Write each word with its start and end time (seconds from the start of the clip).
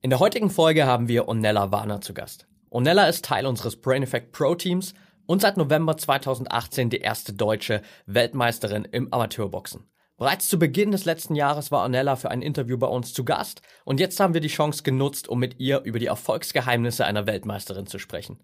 In 0.00 0.10
der 0.10 0.20
heutigen 0.20 0.48
Folge 0.48 0.86
haben 0.86 1.08
wir 1.08 1.26
Onella 1.26 1.72
Warner 1.72 2.00
zu 2.00 2.14
Gast. 2.14 2.46
Onella 2.70 3.08
ist 3.08 3.24
Teil 3.24 3.46
unseres 3.46 3.80
Brain 3.80 4.04
Effect 4.04 4.30
Pro 4.30 4.54
Teams 4.54 4.94
und 5.26 5.40
seit 5.40 5.56
November 5.56 5.96
2018 5.96 6.88
die 6.88 7.00
erste 7.00 7.32
deutsche 7.32 7.82
Weltmeisterin 8.06 8.84
im 8.84 9.12
Amateurboxen. 9.12 9.90
Bereits 10.16 10.48
zu 10.48 10.56
Beginn 10.56 10.92
des 10.92 11.04
letzten 11.04 11.34
Jahres 11.34 11.72
war 11.72 11.84
Onella 11.84 12.14
für 12.14 12.30
ein 12.30 12.42
Interview 12.42 12.78
bei 12.78 12.86
uns 12.86 13.12
zu 13.12 13.24
Gast 13.24 13.60
und 13.84 13.98
jetzt 13.98 14.20
haben 14.20 14.34
wir 14.34 14.40
die 14.40 14.46
Chance 14.46 14.84
genutzt, 14.84 15.28
um 15.28 15.40
mit 15.40 15.58
ihr 15.58 15.80
über 15.80 15.98
die 15.98 16.06
Erfolgsgeheimnisse 16.06 17.04
einer 17.04 17.26
Weltmeisterin 17.26 17.88
zu 17.88 17.98
sprechen. 17.98 18.38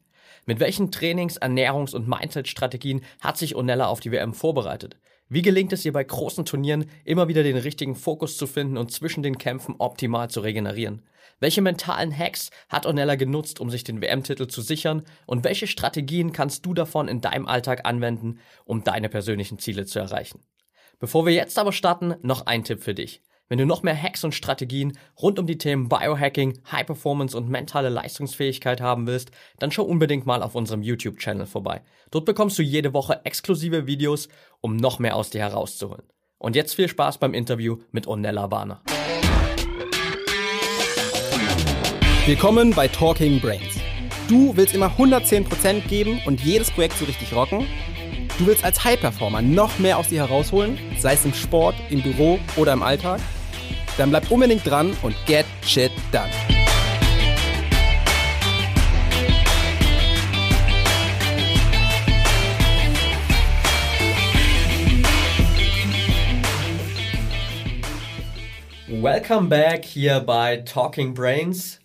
Mit 0.46 0.59
welchen 0.59 0.91
Trainings-, 0.91 1.41
Ernährungs- 1.41 1.95
und 1.95 2.09
Mindset-Strategien 2.09 3.02
hat 3.21 3.36
sich 3.36 3.55
Onella 3.55 3.86
auf 3.86 4.00
die 4.00 4.11
WM 4.11 4.34
vorbereitet? 4.34 4.96
Wie 5.29 5.43
gelingt 5.43 5.72
es 5.72 5.84
ihr 5.84 5.93
bei 5.93 6.04
großen 6.04 6.45
Turnieren 6.45 6.84
immer 7.04 7.29
wieder 7.29 7.43
den 7.43 7.57
richtigen 7.57 7.96
Fokus 7.96 8.36
zu 8.36 8.46
finden 8.46 8.77
und 8.77 8.93
zwischen 8.93 9.22
den 9.22 9.39
Kämpfen 9.39 9.77
optimal 9.79 10.29
zu 10.29 10.40
regenerieren? 10.40 11.02
Welche 11.40 11.62
mentalen 11.62 12.16
Hacks 12.16 12.50
hat 12.68 12.86
Onella 12.86 13.16
genutzt, 13.16 13.58
um 13.58 13.71
sich 13.71 13.85
den 13.85 14.02
WM-Titel 14.02 14.46
zu 14.46 14.61
sichern? 14.61 15.02
Und 15.26 15.43
welche 15.43 15.66
Strategien 15.66 16.32
kannst 16.32 16.66
du 16.66 16.75
davon 16.75 17.08
in 17.08 17.21
deinem 17.21 17.46
Alltag 17.46 17.86
anwenden, 17.86 18.39
um 18.64 18.85
deine 18.85 19.08
persönlichen 19.08 19.58
Ziele 19.58 19.86
zu 19.86 19.99
erreichen? 19.99 20.40
Bevor 20.99 21.27
wir 21.27 21.32
jetzt 21.32 21.58
aber 21.58 21.72
starten, 21.72 22.14
noch 22.22 22.46
ein 22.46 22.63
Tipp 22.63 22.82
für 22.82 22.94
dich. 22.94 23.22
Wenn 23.54 23.61
du 23.61 23.67
noch 23.67 23.85
mehr 23.85 23.94
Hacks 23.94 24.25
und 24.25 24.35
Strategien 24.35 24.99
rund 25.22 25.39
um 25.39 25.46
die 25.46 25.58
Themen 25.58 25.89
Biohacking, 25.89 26.58
High 26.72 26.86
Performance 26.86 27.36
und 27.36 27.49
mentale 27.49 27.89
Leistungsfähigkeit 27.89 28.80
haben 28.80 29.07
willst, 29.07 29.30
dann 29.61 29.71
schau 29.71 29.85
unbedingt 29.85 30.27
mal 30.27 30.43
auf 30.43 30.57
unserem 30.57 30.82
YouTube-Channel 30.82 31.46
vorbei. 31.46 31.82
Dort 32.11 32.25
bekommst 32.25 32.58
du 32.58 32.64
jede 32.64 32.92
Woche 32.92 33.20
exklusive 33.22 33.86
Videos, 33.86 34.28
um 34.61 34.75
noch 34.75 34.98
mehr 34.98 35.14
aus 35.14 35.30
dir 35.30 35.42
herauszuholen. 35.42 36.03
Und 36.39 36.56
jetzt 36.56 36.75
viel 36.75 36.89
Spaß 36.89 37.19
beim 37.19 37.33
Interview 37.33 37.77
mit 37.92 38.08
Onella 38.08 38.50
Warner. 38.50 38.83
Willkommen 42.27 42.72
bei 42.72 42.89
Talking 42.89 43.41
Brains. 43.41 43.78
Du 44.28 44.56
willst 44.56 44.75
immer 44.75 44.89
110% 44.98 45.86
geben 45.86 46.20
und 46.27 46.41
jedes 46.41 46.72
Projekt 46.72 46.98
so 46.98 47.05
richtig 47.05 47.32
rocken? 47.32 47.69
Du 48.36 48.47
willst 48.47 48.64
als 48.64 48.82
High-Performer 48.82 49.42
noch 49.42 49.78
mehr 49.78 49.97
aus 49.97 50.08
dir 50.08 50.27
herausholen, 50.27 50.77
sei 50.98 51.12
es 51.12 51.25
im 51.25 51.32
Sport, 51.32 51.77
im 51.88 52.02
Büro 52.02 52.41
oder 52.56 52.72
im 52.72 52.82
Alltag? 52.82 53.20
Dann 53.97 54.11
bleib 54.11 54.28
unbedingt 54.28 54.67
dran 54.69 54.97
und 55.03 55.14
get 55.25 55.47
shit 55.62 55.92
done. 56.11 56.28
Welcome 68.89 69.48
back 69.48 69.84
hier 69.84 70.19
bei 70.20 70.56
Talking 70.56 71.15
Brains. 71.15 71.78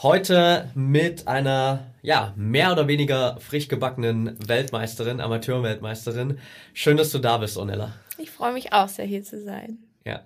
Heute 0.00 0.70
mit 0.74 1.26
einer, 1.26 1.86
ja, 2.02 2.34
mehr 2.36 2.70
oder 2.70 2.86
weniger 2.86 3.38
frisch 3.40 3.66
gebackenen 3.66 4.38
Weltmeisterin, 4.46 5.20
Amateurweltmeisterin. 5.20 6.38
Schön, 6.72 6.96
dass 6.96 7.10
du 7.10 7.18
da 7.18 7.38
bist, 7.38 7.56
Onella. 7.56 7.94
Ich 8.18 8.30
freue 8.30 8.52
mich 8.52 8.72
auch 8.72 8.88
sehr, 8.88 9.06
hier 9.06 9.24
zu 9.24 9.42
sein. 9.42 9.78
Ja. 10.04 10.20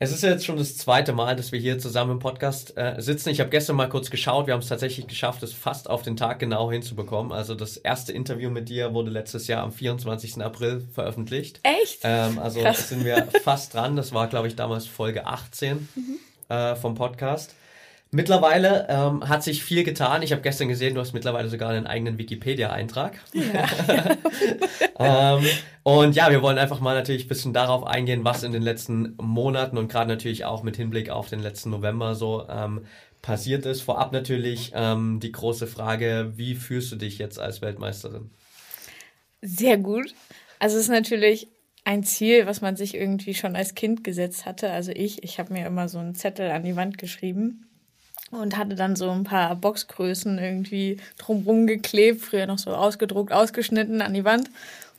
Es 0.00 0.10
ist 0.10 0.22
jetzt 0.22 0.44
schon 0.44 0.56
das 0.56 0.76
zweite 0.76 1.12
Mal, 1.12 1.36
dass 1.36 1.52
wir 1.52 1.60
hier 1.60 1.78
zusammen 1.78 2.12
im 2.12 2.18
Podcast 2.18 2.76
äh, 2.76 2.96
sitzen. 2.98 3.28
Ich 3.28 3.38
habe 3.38 3.48
gestern 3.48 3.76
mal 3.76 3.88
kurz 3.88 4.10
geschaut. 4.10 4.48
Wir 4.48 4.54
haben 4.54 4.60
es 4.60 4.66
tatsächlich 4.66 5.06
geschafft, 5.06 5.44
es 5.44 5.52
fast 5.52 5.88
auf 5.88 6.02
den 6.02 6.16
Tag 6.16 6.40
genau 6.40 6.68
hinzubekommen. 6.68 7.30
Also 7.30 7.54
das 7.54 7.76
erste 7.76 8.12
Interview 8.12 8.50
mit 8.50 8.68
dir 8.68 8.92
wurde 8.92 9.12
letztes 9.12 9.46
Jahr 9.46 9.62
am 9.62 9.70
24. 9.70 10.42
April 10.42 10.84
veröffentlicht. 10.92 11.60
Echt? 11.62 12.00
Ähm, 12.02 12.40
also 12.40 12.60
sind 12.72 13.04
wir 13.04 13.28
fast 13.44 13.74
dran. 13.74 13.94
Das 13.94 14.12
war, 14.12 14.26
glaube 14.26 14.48
ich, 14.48 14.56
damals 14.56 14.84
Folge 14.86 15.26
18 15.26 15.88
mhm. 15.94 16.18
äh, 16.48 16.74
vom 16.74 16.96
Podcast. 16.96 17.54
Mittlerweile 18.14 18.86
ähm, 18.88 19.28
hat 19.28 19.42
sich 19.42 19.64
viel 19.64 19.82
getan. 19.82 20.22
Ich 20.22 20.30
habe 20.30 20.40
gestern 20.40 20.68
gesehen, 20.68 20.94
du 20.94 21.00
hast 21.00 21.14
mittlerweile 21.14 21.48
sogar 21.48 21.70
einen 21.70 21.88
eigenen 21.88 22.16
Wikipedia-Eintrag. 22.16 23.18
Ja. 23.32 24.16
ähm, 25.40 25.44
und 25.82 26.14
ja, 26.14 26.30
wir 26.30 26.40
wollen 26.40 26.58
einfach 26.58 26.78
mal 26.78 26.94
natürlich 26.94 27.24
ein 27.24 27.28
bisschen 27.28 27.52
darauf 27.52 27.82
eingehen, 27.82 28.24
was 28.24 28.44
in 28.44 28.52
den 28.52 28.62
letzten 28.62 29.16
Monaten 29.20 29.76
und 29.78 29.88
gerade 29.88 30.08
natürlich 30.08 30.44
auch 30.44 30.62
mit 30.62 30.76
Hinblick 30.76 31.10
auf 31.10 31.28
den 31.28 31.40
letzten 31.40 31.70
November 31.70 32.14
so 32.14 32.46
ähm, 32.48 32.86
passiert 33.20 33.66
ist. 33.66 33.80
Vorab 33.80 34.12
natürlich 34.12 34.70
ähm, 34.76 35.18
die 35.18 35.32
große 35.32 35.66
Frage, 35.66 36.34
wie 36.36 36.54
fühlst 36.54 36.92
du 36.92 36.96
dich 36.96 37.18
jetzt 37.18 37.40
als 37.40 37.62
Weltmeisterin? 37.62 38.30
Sehr 39.42 39.76
gut. 39.76 40.14
Also 40.60 40.76
es 40.76 40.84
ist 40.84 40.90
natürlich 40.90 41.48
ein 41.84 42.04
Ziel, 42.04 42.46
was 42.46 42.60
man 42.60 42.76
sich 42.76 42.94
irgendwie 42.94 43.34
schon 43.34 43.56
als 43.56 43.74
Kind 43.74 44.04
gesetzt 44.04 44.46
hatte. 44.46 44.70
Also 44.70 44.92
ich, 44.92 45.24
ich 45.24 45.40
habe 45.40 45.52
mir 45.52 45.66
immer 45.66 45.88
so 45.88 45.98
einen 45.98 46.14
Zettel 46.14 46.52
an 46.52 46.62
die 46.62 46.76
Wand 46.76 46.96
geschrieben 46.96 47.66
und 48.34 48.56
hatte 48.56 48.74
dann 48.74 48.96
so 48.96 49.10
ein 49.10 49.24
paar 49.24 49.54
Boxgrößen 49.56 50.38
irgendwie 50.38 50.98
drumrum 51.18 51.66
geklebt, 51.66 52.20
früher 52.20 52.46
noch 52.46 52.58
so 52.58 52.74
ausgedruckt, 52.74 53.32
ausgeschnitten 53.32 54.02
an 54.02 54.14
die 54.14 54.24
Wand. 54.24 54.50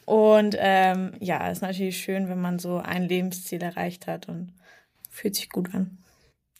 Und 0.06 0.56
ähm, 0.60 1.14
ja, 1.20 1.50
ist 1.50 1.62
natürlich 1.62 1.98
schön, 1.98 2.30
wenn 2.30 2.40
man 2.40 2.60
so 2.60 2.78
ein 2.78 3.08
Lebensziel 3.08 3.62
erreicht 3.62 4.08
hat 4.08 4.30
und 4.30 4.54
fühlt 5.10 5.36
sich 5.36 5.50
gut 5.50 5.74
an. 5.74 5.98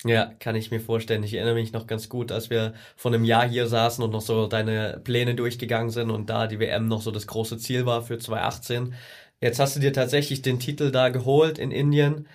Ja, 0.04 0.32
kann 0.40 0.56
ich 0.56 0.72
mir 0.72 0.80
vorstellen. 0.80 1.24
Ich 1.24 1.34
erinnere 1.34 1.56
mich 1.56 1.72
noch 1.72 1.88
ganz 1.88 2.10
gut, 2.10 2.32
als 2.32 2.50
wir 2.50 2.74
vor 2.96 3.12
einem 3.12 3.24
Jahr 3.24 3.48
hier 3.48 3.68
saßen 3.68 4.04
und 4.04 4.12
noch 4.12 4.22
so 4.22 4.48
deine 4.48 5.02
Pläne 5.04 5.36
durchgegangen 5.36 5.90
sind 5.90 6.12
und 6.12 6.30
da 6.30 6.48
die 6.48 6.60
WM 6.60 6.88
noch 6.88 7.02
so 7.02 7.12
das 7.12 7.28
große 7.28 7.58
Ziel 7.58 7.86
war 7.86 8.04
für 8.04 8.20
2018. 8.20 8.94
Jetzt 9.42 9.60
hast 9.60 9.76
du 9.76 9.80
dir 9.80 9.94
tatsächlich 9.94 10.42
den 10.42 10.60
Titel 10.60 10.92
da 10.92 11.10
geholt 11.10 11.58
in 11.58 11.72
Indien. 11.72 12.28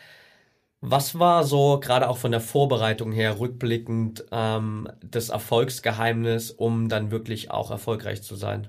Was 0.83 1.19
war 1.19 1.45
so, 1.45 1.79
gerade 1.79 2.09
auch 2.09 2.17
von 2.17 2.31
der 2.31 2.41
Vorbereitung 2.41 3.13
her, 3.13 3.39
rückblickend 3.39 4.25
ähm, 4.33 4.89
das 5.03 5.29
Erfolgsgeheimnis, 5.29 6.51
um 6.51 6.89
dann 6.89 7.11
wirklich 7.11 7.51
auch 7.51 7.71
erfolgreich 7.71 8.23
zu 8.23 8.35
sein? 8.35 8.69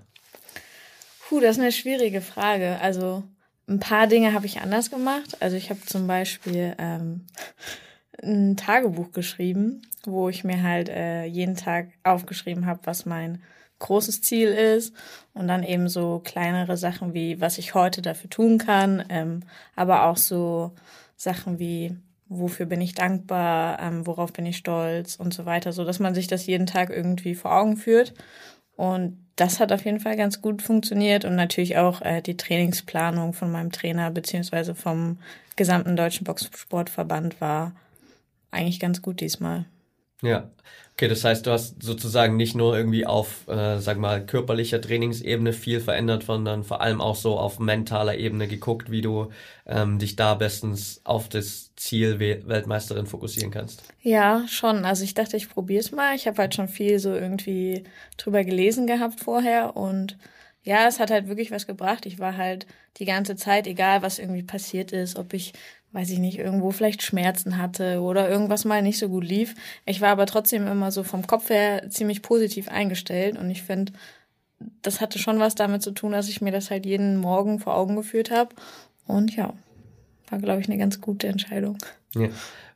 Puh, 1.28 1.40
das 1.40 1.56
ist 1.56 1.62
eine 1.62 1.72
schwierige 1.72 2.20
Frage. 2.20 2.78
Also 2.82 3.24
ein 3.70 3.80
paar 3.80 4.08
Dinge 4.08 4.34
habe 4.34 4.46
ich 4.46 4.60
anders 4.60 4.92
gemacht. 4.92 5.38
Also 5.40 5.56
ich 5.56 5.70
habe 5.70 5.80
zum 5.86 6.06
Beispiel 6.06 6.76
ähm, 6.78 7.28
ein 8.22 8.58
Tagebuch 8.58 9.14
geschrieben, 9.14 9.82
wo 10.04 10.28
ich 10.28 10.44
mir 10.44 10.62
halt 10.62 10.90
äh, 10.90 11.24
jeden 11.24 11.56
Tag 11.56 11.92
aufgeschrieben 12.04 12.66
habe, 12.66 12.82
was 12.84 13.06
mein 13.06 13.42
großes 13.80 14.22
Ziel 14.22 14.50
ist 14.50 14.94
und 15.34 15.48
dann 15.48 15.64
eben 15.64 15.88
so 15.88 16.22
kleinere 16.24 16.76
Sachen 16.76 17.14
wie, 17.14 17.40
was 17.40 17.58
ich 17.58 17.74
heute 17.74 18.02
dafür 18.02 18.30
tun 18.30 18.58
kann, 18.58 19.04
ähm, 19.10 19.42
aber 19.76 20.04
auch 20.04 20.18
so 20.18 20.74
Sachen 21.22 21.60
wie, 21.60 21.96
wofür 22.30 22.66
bin 22.66 22.82
ich 22.82 22.96
dankbar, 22.96 23.80
ähm, 23.80 24.08
worauf 24.08 24.34
bin 24.34 24.48
ich 24.48 24.58
stolz 24.58 25.16
und 25.18 25.36
so 25.36 25.46
weiter, 25.46 25.72
so 25.72 25.86
dass 25.86 26.00
man 26.00 26.16
sich 26.16 26.26
das 26.26 26.48
jeden 26.48 26.66
Tag 26.66 26.90
irgendwie 26.90 27.36
vor 27.36 27.54
Augen 27.56 27.78
führt. 27.78 28.16
Und 28.76 29.24
das 29.36 29.60
hat 29.60 29.72
auf 29.72 29.86
jeden 29.86 30.00
Fall 30.00 30.18
ganz 30.18 30.42
gut 30.42 30.64
funktioniert 30.64 31.24
und 31.24 31.36
natürlich 31.36 31.78
auch 31.78 32.02
äh, 32.02 32.22
die 32.22 32.38
Trainingsplanung 32.38 33.34
von 33.34 33.52
meinem 33.52 33.72
Trainer 33.72 34.10
beziehungsweise 34.10 34.74
vom 34.74 35.20
gesamten 35.56 35.96
deutschen 35.96 36.24
Boxsportverband 36.24 37.40
war 37.40 37.76
eigentlich 38.50 38.80
ganz 38.80 39.04
gut 39.04 39.22
diesmal. 39.22 39.66
Ja, 40.22 40.52
Okay, 41.02 41.08
das 41.08 41.24
heißt, 41.24 41.48
du 41.48 41.52
hast 41.52 41.82
sozusagen 41.82 42.36
nicht 42.38 42.54
nur 42.54 42.78
irgendwie 42.78 43.08
auf, 43.08 43.48
äh, 43.48 43.80
sag 43.80 43.98
mal, 43.98 44.24
körperlicher 44.24 44.80
Trainingsebene 44.80 45.52
viel 45.52 45.80
verändert, 45.80 46.22
sondern 46.26 46.64
vor 46.64 46.82
allem 46.82 47.02
auch 47.02 47.16
so 47.16 47.40
auf 47.40 47.58
mentaler 47.58 48.18
Ebene 48.18 48.48
geguckt, 48.48 48.92
wie 48.92 49.02
du 49.02 49.32
ähm, 49.66 49.98
dich 49.98 50.16
da 50.16 50.36
bestens 50.36 51.02
auf 51.04 51.28
das 51.28 51.74
Ziel 51.76 52.20
Weltmeisterin 52.20 53.08
fokussieren 53.08 53.50
kannst. 53.50 53.82
Ja, 54.04 54.46
schon. 54.48 54.86
Also 54.86 55.04
ich 55.04 55.16
dachte, 55.16 55.38
ich 55.38 55.50
probiere 55.50 55.80
es 55.80 55.92
mal. 55.92 56.16
Ich 56.16 56.28
habe 56.28 56.38
halt 56.38 56.54
schon 56.54 56.68
viel 56.68 57.00
so 57.00 57.16
irgendwie 57.16 57.84
drüber 58.18 58.44
gelesen 58.44 58.86
gehabt 58.86 59.22
vorher 59.22 59.76
und 59.76 60.20
ja, 60.64 60.88
es 60.88 61.00
hat 61.00 61.10
halt 61.10 61.28
wirklich 61.28 61.50
was 61.50 61.66
gebracht. 61.66 62.06
Ich 62.06 62.20
war 62.20 62.38
halt 62.38 62.68
die 62.98 63.06
ganze 63.06 63.36
Zeit, 63.36 63.66
egal 63.66 64.04
was 64.04 64.20
irgendwie 64.20 64.44
passiert 64.44 64.92
ist, 64.92 65.18
ob 65.18 65.34
ich 65.34 65.54
weiß 65.94 66.10
ich 66.10 66.20
nicht, 66.20 66.40
irgendwo 66.40 66.72
vielleicht 66.72 67.04
Schmerzen 67.04 67.58
hatte 67.58 68.02
oder 68.02 68.30
irgendwas 68.30 68.66
mal 68.66 68.82
nicht 68.82 68.98
so 68.98 69.10
gut 69.10 69.26
lief. 69.26 69.56
Ich 69.86 70.02
war 70.02 70.10
aber 70.10 70.26
trotzdem 70.26 70.68
immer 70.68 70.92
so 70.92 71.04
vom 71.04 71.28
Kopf 71.28 71.50
her 71.50 71.90
ziemlich 71.90 72.22
positiv 72.22 72.70
eingestellt 72.70 73.38
und 73.38 73.50
ich 73.50 73.64
finde, 73.64 73.94
das 74.82 75.02
hatte 75.02 75.20
schon 75.20 75.40
was 75.40 75.56
damit 75.56 75.82
zu 75.82 75.92
tun, 75.92 76.12
dass 76.12 76.30
ich 76.30 76.42
mir 76.42 76.52
das 76.52 76.72
halt 76.72 76.86
jeden 76.86 77.18
Morgen 77.18 77.60
vor 77.60 77.76
Augen 77.76 77.96
geführt 77.96 78.32
habe. 78.32 78.56
Und 79.08 79.36
ja, 79.36 79.54
war, 80.30 80.40
glaube 80.40 80.62
ich, 80.62 80.68
eine 80.68 80.78
ganz 80.78 81.02
gute 81.02 81.28
Entscheidung. 81.28 81.78
Ja. 82.16 82.30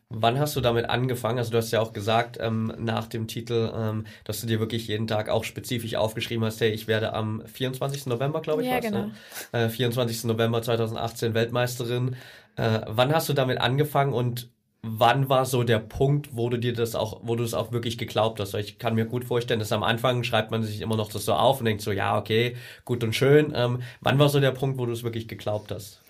Wann 0.10 0.38
hast 0.38 0.56
du 0.56 0.62
damit 0.62 0.88
angefangen? 0.88 1.40
Also 1.40 1.52
du 1.52 1.58
hast 1.58 1.72
ja 1.72 1.82
auch 1.82 1.92
gesagt 1.92 2.38
ähm, 2.40 2.72
nach 2.78 3.08
dem 3.08 3.28
Titel, 3.28 3.72
ähm, 3.76 4.06
dass 4.24 4.40
du 4.40 4.46
dir 4.46 4.60
wirklich 4.60 4.88
jeden 4.88 5.08
Tag 5.08 5.30
auch 5.30 5.44
spezifisch 5.44 5.96
aufgeschrieben 5.96 6.46
hast, 6.46 6.62
hey, 6.62 6.70
ich 6.70 6.88
werde 6.88 7.14
am 7.14 7.42
24. 7.46 8.06
November, 8.06 8.42
glaube 8.42 8.62
ich, 8.62 8.70
ja, 8.70 8.80
genau. 8.80 9.08
ne? 9.52 9.66
äh, 9.66 9.70
24. 9.70 10.26
November 10.26 10.62
2018 10.62 11.34
Weltmeisterin. 11.34 12.16
Äh, 12.56 12.82
wann 12.88 13.14
hast 13.14 13.30
du 13.30 13.34
damit 13.34 13.60
angefangen 13.60 14.14
und 14.14 14.50
wann 14.82 15.30
war 15.30 15.46
so 15.46 15.64
der 15.64 15.80
Punkt, 15.80 16.36
wo 16.36 16.50
du 16.50 16.58
dir 16.58 16.74
das 16.74 16.96
auch, 16.96 17.22
wo 17.24 17.36
du 17.36 17.44
es 17.44 17.54
auch 17.54 17.72
wirklich 17.72 17.98
geglaubt 17.98 18.40
hast? 18.40 18.54
Ich 18.54 18.78
kann 18.78 18.96
mir 18.96 19.06
gut 19.06 19.26
vorstellen, 19.26 19.60
dass 19.60 19.72
am 19.72 19.84
Anfang 19.84 20.24
schreibt 20.24 20.52
man 20.52 20.64
sich 20.64 20.82
immer 20.82 20.96
noch 20.96 21.12
das 21.12 21.26
so 21.26 21.34
auf 21.34 21.60
und 21.60 21.66
denkt 21.66 21.82
so, 21.82 21.92
ja, 21.92 22.18
okay, 22.18 22.56
gut 22.86 23.04
und 23.04 23.16
schön. 23.16 23.52
Ähm, 23.56 23.82
wann 24.02 24.20
war 24.20 24.30
so 24.30 24.40
der 24.40 24.52
Punkt, 24.52 24.78
wo 24.78 24.86
du 24.86 24.92
es 24.92 25.04
wirklich 25.04 25.28
geglaubt 25.28 25.72
hast? 25.72 26.02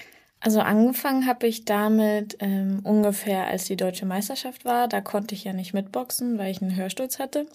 Also 0.42 0.59
angefangen 0.59 1.25
habe 1.25 1.47
ich 1.47 1.65
damit 1.65 2.38
ähm, 2.39 2.81
ungefähr, 2.83 3.47
als 3.47 3.65
die 3.65 3.77
deutsche 3.77 4.06
Meisterschaft 4.06 4.63
war. 4.63 4.88
Da 4.88 5.01
konnte 5.01 5.33
ich 5.33 5.44
ja 5.44 5.53
nicht 5.53 5.74
mitboxen, 5.74 6.38
weil 6.38 6.51
ich 6.51 6.62
einen 6.62 6.75
Hörsturz 6.75 7.18
hatte. 7.18 7.47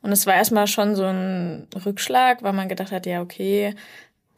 Und 0.00 0.12
es 0.12 0.26
war 0.26 0.34
erstmal 0.34 0.66
schon 0.66 0.94
so 0.94 1.04
ein 1.04 1.66
Rückschlag, 1.84 2.42
weil 2.42 2.54
man 2.54 2.68
gedacht 2.68 2.92
hat, 2.92 3.04
ja, 3.04 3.20
okay, 3.20 3.74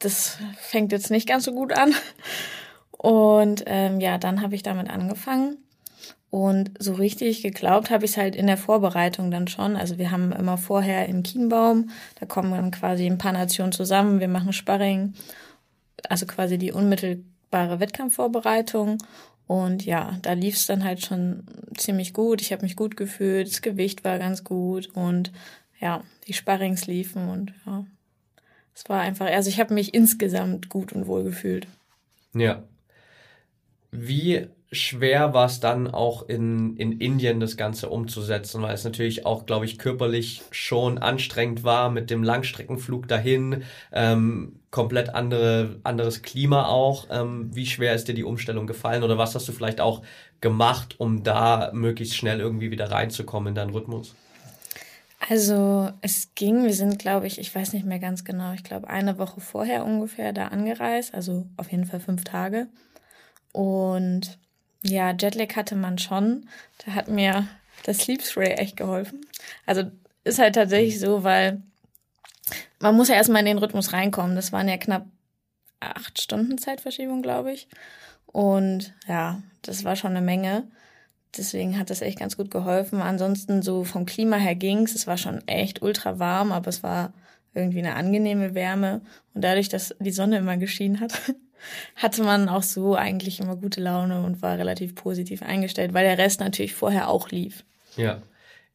das 0.01 0.39
fängt 0.57 0.91
jetzt 0.91 1.11
nicht 1.11 1.29
ganz 1.29 1.45
so 1.45 1.53
gut 1.53 1.73
an. 1.73 1.95
Und 3.00 3.64
ähm, 3.67 4.00
ja, 4.00 4.19
dann 4.19 4.43
habe 4.43 4.55
ich 4.55 4.62
damit 4.62 4.91
angefangen. 4.91 5.56
Und 6.31 6.70
so 6.79 6.93
richtig 6.93 7.43
geglaubt 7.43 7.91
habe 7.91 8.05
ich 8.05 8.12
es 8.12 8.17
halt 8.17 8.37
in 8.37 8.47
der 8.47 8.56
Vorbereitung 8.56 9.31
dann 9.31 9.49
schon. 9.49 9.76
Also 9.76 9.99
wir 9.99 10.11
haben 10.11 10.32
immer 10.32 10.58
vorher 10.58 11.08
im 11.08 11.23
Kienbaum, 11.23 11.91
da 12.20 12.26
kommen 12.26 12.52
dann 12.52 12.70
quasi 12.70 13.06
ein 13.06 13.19
paar 13.19 13.32
Nationen 13.32 13.73
zusammen, 13.73 14.20
wir 14.20 14.29
machen 14.29 14.52
Sparring, 14.52 15.14
also 16.08 16.26
quasi 16.26 16.56
die 16.56 16.70
unmittelbar 16.70 17.25
dankbare 17.50 17.81
Wettkampfvorbereitung. 17.81 18.99
Und 19.47 19.85
ja, 19.85 20.19
da 20.23 20.32
lief 20.32 20.55
es 20.55 20.67
dann 20.67 20.85
halt 20.85 21.05
schon 21.05 21.44
ziemlich 21.76 22.12
gut. 22.12 22.41
Ich 22.41 22.52
habe 22.52 22.62
mich 22.62 22.76
gut 22.76 22.97
gefühlt, 22.97 23.49
das 23.49 23.62
Gewicht 23.62 24.05
war 24.05 24.19
ganz 24.19 24.44
gut 24.44 24.88
und 24.94 25.32
ja, 25.81 26.05
die 26.29 26.35
Sparrings 26.35 26.87
liefen 26.87 27.29
und 27.29 27.52
ja, 27.67 27.85
es 28.75 28.88
war 28.88 29.00
einfach, 29.00 29.26
also 29.26 29.49
ich 29.49 29.58
habe 29.58 29.75
mich 29.75 29.93
insgesamt 29.93 30.69
gut 30.69 30.93
und 30.93 31.06
wohl 31.06 31.25
gefühlt. 31.25 31.67
Ja. 32.32 32.62
Wie 33.91 34.49
schwer 34.73 35.35
war 35.35 35.47
es 35.47 35.59
dann 35.59 35.89
auch 35.89 36.29
in, 36.29 36.77
in 36.77 36.93
Indien 36.93 37.41
das 37.41 37.57
Ganze 37.57 37.89
umzusetzen, 37.89 38.63
weil 38.63 38.75
es 38.75 38.85
natürlich 38.85 39.27
auch, 39.27 39.47
glaube 39.47 39.65
ich, 39.65 39.79
körperlich 39.79 40.43
schon 40.53 40.99
anstrengend 40.99 41.65
war 41.65 41.91
mit 41.91 42.09
dem 42.11 42.23
Langstreckenflug 42.23 43.09
dahin, 43.09 43.65
ähm, 43.93 44.61
komplett 44.71 45.15
andere, 45.15 45.81
anderes 45.83 46.23
Klima 46.23 46.67
auch. 46.67 47.09
Ähm, 47.11 47.51
wie 47.53 47.67
schwer 47.67 47.95
ist 47.95 48.07
dir 48.07 48.15
die 48.15 48.25
Umstellung 48.25 48.69
gefallen 48.69 49.03
oder 49.03 49.19
was 49.19 49.35
hast 49.35 49.49
du 49.49 49.53
vielleicht 49.53 49.81
auch 49.81 50.03
gemacht, 50.41 50.95
um 50.99 51.25
da 51.25 51.71
möglichst 51.75 52.17
schnell 52.17 52.39
irgendwie 52.39 52.71
wieder 52.71 52.93
reinzukommen 52.93 53.49
in 53.49 53.55
deinen 53.57 53.71
Rhythmus? 53.71 54.15
Also 55.29 55.91
es 56.01 56.35
ging, 56.35 56.65
wir 56.65 56.73
sind, 56.73 56.99
glaube 56.99 57.27
ich, 57.27 57.39
ich 57.39 57.55
weiß 57.55 57.73
nicht 57.73 57.85
mehr 57.85 57.99
ganz 57.99 58.25
genau, 58.25 58.53
ich 58.55 58.65
glaube 58.65 58.89
eine 58.89 59.19
Woche 59.19 59.41
vorher 59.41 59.85
ungefähr 59.85 60.33
da 60.33 60.49
angereist, 60.49 61.13
also 61.13 61.47
auf 61.57 61.71
jeden 61.71 61.85
Fall 61.85 62.01
fünf 62.01 62.25
Tage. 62.25 62.69
Und 63.52 64.38
ja, 64.82 65.11
Jetlag 65.12 65.56
hatte 65.56 65.76
man 65.76 65.99
schon. 65.99 66.49
Da 66.85 66.93
hat 66.93 67.08
mir 67.08 67.49
das 67.85 67.99
Sleep 67.99 68.23
Spray 68.23 68.52
echt 68.52 68.76
geholfen. 68.76 69.26
Also 69.67 69.85
ist 70.25 70.38
halt 70.38 70.55
tatsächlich 70.55 71.00
so, 71.00 71.25
weil 71.25 71.62
man 72.79 72.97
muss 72.97 73.08
ja 73.08 73.14
erstmal 73.14 73.41
in 73.41 73.47
den 73.47 73.58
Rhythmus 73.58 73.93
reinkommen. 73.93 74.37
Das 74.37 74.52
waren 74.52 74.69
ja 74.69 74.76
knapp 74.76 75.06
acht 75.81 76.20
Stunden 76.20 76.58
Zeitverschiebung, 76.58 77.23
glaube 77.23 77.52
ich. 77.52 77.69
Und 78.26 78.94
ja, 79.08 79.43
das 79.62 79.85
war 79.85 79.97
schon 79.97 80.11
eine 80.11 80.20
Menge. 80.20 80.69
Deswegen 81.37 81.79
hat 81.79 81.91
das 81.91 82.00
echt 82.00 82.19
ganz 82.19 82.37
gut 82.37 82.50
geholfen. 82.50 83.00
Ansonsten 83.00 83.62
so 83.62 83.85
vom 83.85 84.06
Klima 84.06 84.37
her 84.37 84.55
ging's. 84.55 84.94
Es 84.94 85.06
war 85.06 85.17
schon 85.17 85.47
echt 85.47 85.82
ultra 85.82 86.19
warm, 86.19 86.52
aber 86.52 86.69
es 86.69 86.82
war 86.82 87.12
irgendwie 87.55 87.79
eine 87.79 87.94
angenehme 87.94 88.55
Wärme. 88.55 89.00
Und 89.35 89.43
dadurch, 89.43 89.69
dass 89.69 89.94
die 89.99 90.11
Sonne 90.11 90.38
immer 90.38 90.56
geschienen 90.56 91.00
hat, 91.00 91.12
hatte 91.97 92.23
man 92.23 92.49
auch 92.49 92.62
so 92.62 92.95
eigentlich 92.95 93.41
immer 93.41 93.57
gute 93.57 93.81
Laune 93.81 94.23
und 94.23 94.43
war 94.43 94.59
relativ 94.59 94.95
positiv 94.95 95.43
eingestellt, 95.43 95.95
weil 95.95 96.05
der 96.05 96.19
Rest 96.19 96.41
natürlich 96.41 96.75
vorher 96.75 97.09
auch 97.09 97.31
lief. 97.31 97.65
Ja, 97.97 98.23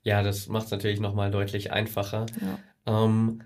ja, 0.04 0.24
das 0.24 0.48
macht 0.48 0.66
es 0.66 0.72
natürlich 0.72 1.00
nochmal 1.00 1.32
deutlich 1.32 1.72
einfacher. 1.72 2.26
Ja. 2.86 3.06
Ähm, 3.06 3.42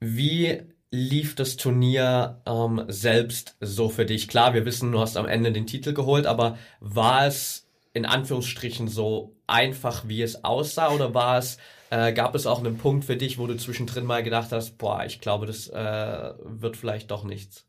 wie 0.00 0.62
lief 0.90 1.34
das 1.34 1.56
Turnier 1.56 2.40
ähm, 2.46 2.84
selbst 2.88 3.56
so 3.60 3.88
für 3.88 4.06
dich? 4.06 4.28
Klar, 4.28 4.54
wir 4.54 4.64
wissen, 4.64 4.90
du 4.90 5.00
hast 5.00 5.16
am 5.16 5.26
Ende 5.26 5.52
den 5.52 5.66
Titel 5.66 5.92
geholt, 5.92 6.26
aber 6.26 6.58
war 6.80 7.26
es 7.26 7.66
in 7.92 8.06
Anführungsstrichen 8.06 8.88
so 8.88 9.36
einfach, 9.46 10.08
wie 10.08 10.22
es 10.22 10.44
aussah, 10.44 10.90
oder 10.90 11.12
war 11.12 11.38
es 11.38 11.58
äh, 11.90 12.12
gab 12.12 12.34
es 12.34 12.46
auch 12.46 12.60
einen 12.60 12.78
Punkt 12.78 13.04
für 13.04 13.16
dich, 13.16 13.38
wo 13.38 13.46
du 13.46 13.56
zwischendrin 13.56 14.04
mal 14.04 14.22
gedacht 14.22 14.52
hast, 14.52 14.78
boah, 14.78 15.04
ich 15.04 15.20
glaube, 15.20 15.46
das 15.46 15.68
äh, 15.68 16.32
wird 16.44 16.76
vielleicht 16.76 17.10
doch 17.10 17.24
nichts? 17.24 17.66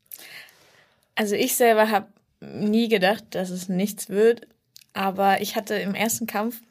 Also 1.15 1.35
ich 1.35 1.55
selber 1.55 1.89
habe 1.89 2.07
nie 2.39 2.87
gedacht, 2.87 3.23
dass 3.31 3.49
es 3.49 3.69
nichts 3.69 4.09
wird, 4.09 4.47
aber 4.93 5.41
ich 5.41 5.55
hatte 5.55 5.75
im 5.75 5.93
ersten 5.93 6.27
Kampf 6.27 6.61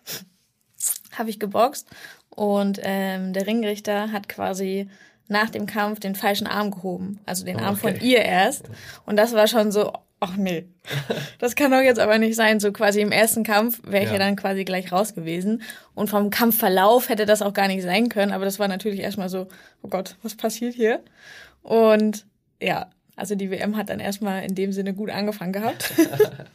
habe 1.17 1.31
ich 1.31 1.39
geboxt 1.39 1.89
und 2.31 2.81
ähm, 2.83 3.33
der 3.33 3.47
Ringrichter 3.47 4.13
hat 4.13 4.29
quasi 4.29 4.89
nach 5.29 5.51
dem 5.51 5.67
Kampf 5.67 6.01
den 6.01 6.15
falschen 6.15 6.47
Arm 6.47 6.71
gehoben, 6.71 7.21
also 7.27 7.45
den 7.45 7.61
Arm 7.61 7.75
okay. 7.75 7.93
von 7.93 8.01
ihr 8.01 8.23
erst 8.23 8.65
und 9.07 9.17
das 9.17 9.33
war 9.33 9.47
schon 9.47 9.71
so, 9.71 9.93
ach 10.21 10.37
nee, 10.37 10.67
das 11.39 11.57
kann 11.57 11.71
doch 11.71 11.81
jetzt 11.81 11.99
aber 11.99 12.19
nicht 12.19 12.37
sein. 12.37 12.61
So 12.61 12.73
quasi 12.73 13.01
im 13.01 13.11
ersten 13.11 13.43
Kampf 13.43 13.81
wäre 13.85 14.05
ich 14.05 14.11
ja. 14.11 14.15
ja 14.15 14.19
dann 14.19 14.37
quasi 14.37 14.65
gleich 14.65 14.93
raus 14.93 15.15
gewesen. 15.15 15.63
Und 15.95 16.09
vom 16.09 16.31
Kampfverlauf 16.31 17.09
hätte 17.09 17.27
das 17.27 17.43
auch 17.43 17.55
gar 17.55 17.69
nicht 17.69 17.83
sein 17.83 18.09
können. 18.09 18.33
Aber 18.33 18.45
das 18.45 18.59
war 18.59 18.69
natürlich 18.69 19.01
erstmal 19.01 19.29
so, 19.29 19.49
oh 19.83 19.89
Gott, 19.89 20.17
was 20.23 20.37
passiert 20.37 20.75
hier? 20.75 21.03
Und 21.63 22.27
ja, 22.61 22.91
also 23.21 23.35
die 23.35 23.51
WM 23.51 23.77
hat 23.77 23.91
dann 23.91 24.01
erstmal 24.01 24.43
in 24.45 24.55
dem 24.55 24.73
Sinne 24.73 24.95
gut 24.95 25.11
angefangen 25.11 25.53
gehabt. 25.53 25.93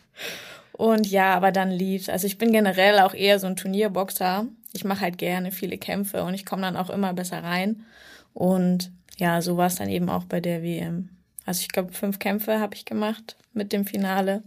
und 0.74 1.08
ja, 1.08 1.36
aber 1.36 1.52
dann 1.52 1.70
lief's. 1.70 2.10
Also 2.10 2.26
ich 2.26 2.40
bin 2.40 2.52
generell 2.52 3.00
auch 3.00 3.14
eher 3.14 3.40
so 3.40 3.46
ein 3.48 3.56
Turnierboxer. 3.56 4.48
Ich 4.74 4.84
mache 4.84 5.02
halt 5.02 5.20
gerne 5.20 5.52
viele 5.52 5.78
Kämpfe 5.78 6.24
und 6.24 6.34
ich 6.34 6.46
komme 6.46 6.64
dann 6.64 6.76
auch 6.76 6.90
immer 6.90 7.14
besser 7.14 7.44
rein. 7.44 7.86
Und 8.34 8.92
ja, 9.18 9.42
so 9.42 9.58
war 9.58 9.68
es 9.68 9.76
dann 9.76 9.90
eben 9.90 10.10
auch 10.10 10.26
bei 10.26 10.42
der 10.42 10.64
WM. 10.64 11.10
Also 11.46 11.62
ich 11.62 11.70
glaube, 11.70 11.94
fünf 11.94 12.18
Kämpfe 12.18 12.60
habe 12.60 12.76
ich 12.76 12.84
gemacht 12.84 13.36
mit 13.54 13.72
dem 13.72 13.86
Finale. 13.86 14.42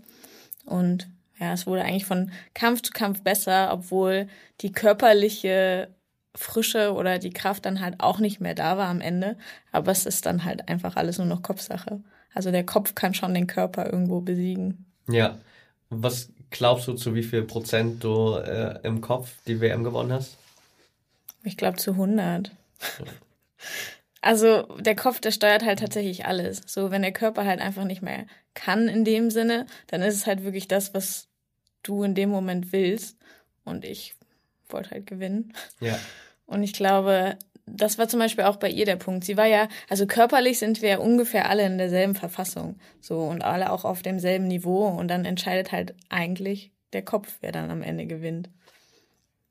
Und 0.64 1.08
ja, 1.38 1.52
es 1.52 1.66
wurde 1.68 1.84
eigentlich 1.84 2.04
von 2.04 2.32
Kampf 2.52 2.82
zu 2.82 2.92
Kampf 2.92 3.22
besser, 3.22 3.72
obwohl 3.72 4.26
die 4.60 4.72
körperliche 4.72 5.88
Frische 6.38 6.94
oder 6.94 7.18
die 7.18 7.30
Kraft 7.30 7.66
dann 7.66 7.80
halt 7.80 7.96
auch 7.98 8.18
nicht 8.18 8.40
mehr 8.40 8.54
da 8.54 8.78
war 8.78 8.88
am 8.88 9.00
Ende. 9.00 9.36
Aber 9.72 9.92
es 9.92 10.06
ist 10.06 10.26
dann 10.26 10.44
halt 10.44 10.68
einfach 10.68 10.96
alles 10.96 11.18
nur 11.18 11.26
noch 11.26 11.42
Kopfsache. 11.42 12.00
Also 12.32 12.50
der 12.50 12.64
Kopf 12.64 12.94
kann 12.94 13.14
schon 13.14 13.34
den 13.34 13.46
Körper 13.46 13.86
irgendwo 13.86 14.20
besiegen. 14.20 14.86
Ja. 15.08 15.38
Was 15.90 16.30
glaubst 16.50 16.86
du, 16.86 16.94
zu 16.94 17.14
wie 17.14 17.22
viel 17.22 17.42
Prozent 17.42 18.04
du 18.04 18.36
äh, 18.36 18.78
im 18.82 19.00
Kopf 19.00 19.30
die 19.46 19.60
WM 19.60 19.84
gewonnen 19.84 20.12
hast? 20.12 20.36
Ich 21.42 21.56
glaube 21.56 21.78
zu 21.78 21.92
100. 21.92 22.50
Also 24.20 24.62
der 24.80 24.96
Kopf, 24.96 25.20
der 25.20 25.30
steuert 25.30 25.64
halt 25.64 25.78
tatsächlich 25.78 26.26
alles. 26.26 26.62
So, 26.66 26.90
wenn 26.90 27.02
der 27.02 27.12
Körper 27.12 27.44
halt 27.44 27.60
einfach 27.60 27.84
nicht 27.84 28.02
mehr 28.02 28.26
kann 28.54 28.88
in 28.88 29.04
dem 29.04 29.30
Sinne, 29.30 29.66
dann 29.86 30.02
ist 30.02 30.16
es 30.16 30.26
halt 30.26 30.42
wirklich 30.42 30.66
das, 30.66 30.92
was 30.92 31.28
du 31.84 32.02
in 32.02 32.16
dem 32.16 32.28
Moment 32.28 32.72
willst. 32.72 33.16
Und 33.64 33.84
ich 33.84 34.16
wollte 34.68 34.90
halt 34.90 35.06
gewinnen. 35.06 35.52
Ja. 35.80 35.98
Und 36.48 36.64
ich 36.64 36.72
glaube, 36.72 37.36
das 37.66 37.98
war 37.98 38.08
zum 38.08 38.18
Beispiel 38.18 38.44
auch 38.44 38.56
bei 38.56 38.70
ihr 38.70 38.86
der 38.86 38.96
Punkt. 38.96 39.24
Sie 39.24 39.36
war 39.36 39.46
ja, 39.46 39.68
also 39.88 40.06
körperlich 40.06 40.58
sind 40.58 40.82
wir 40.82 41.00
ungefähr 41.00 41.48
alle 41.48 41.66
in 41.66 41.78
derselben 41.78 42.14
Verfassung. 42.14 42.80
So 43.00 43.20
und 43.20 43.42
alle 43.42 43.70
auch 43.70 43.84
auf 43.84 44.02
demselben 44.02 44.48
Niveau. 44.48 44.86
Und 44.86 45.08
dann 45.08 45.24
entscheidet 45.24 45.70
halt 45.70 45.94
eigentlich 46.08 46.72
der 46.94 47.02
Kopf, 47.02 47.36
wer 47.40 47.52
dann 47.52 47.70
am 47.70 47.82
Ende 47.82 48.06
gewinnt. 48.06 48.48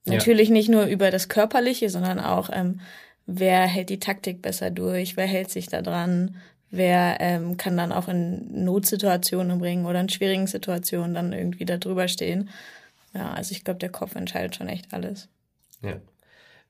Ja. 0.06 0.13
Natürlich 0.13 0.50
nicht 0.50 0.70
nur 0.70 0.86
über 0.86 1.12
das 1.12 1.30
Körperliche, 1.30 1.89
sondern 1.89 2.20
auch, 2.20 2.50
ähm, 2.51 2.82
wer 3.25 3.62
hält 3.68 3.89
die 3.89 4.00
Taktik 4.00 4.42
besser 4.42 4.72
durch, 4.72 5.18
wer 5.18 5.27
hält 5.27 5.51
sich 5.51 5.68
da 5.68 5.82
dran, 5.82 6.38
wer 6.72 7.18
ähm, 7.20 7.58
kann 7.58 7.77
dann 7.77 7.92
auch 7.92 8.08
in 8.08 8.63
Notsituationen 8.63 9.60
bringen 9.60 9.86
oder 9.86 10.00
in 10.00 10.10
schwierigen 10.10 10.48
Situationen 10.48 11.13
dann 11.13 11.34
irgendwie 11.34 11.66
da 11.66 11.77
drüber 11.77 12.08
stehen. 12.08 12.50
Ja, 13.13 13.32
also 13.34 13.51
ich 13.51 13.63
glaube, 13.63 13.80
der 13.80 13.89
Kopf 13.89 14.16
entscheidet 14.16 14.56
schon 14.56 14.68
echt 14.68 14.94
alles. 14.94 15.30
Ja. 15.82 15.98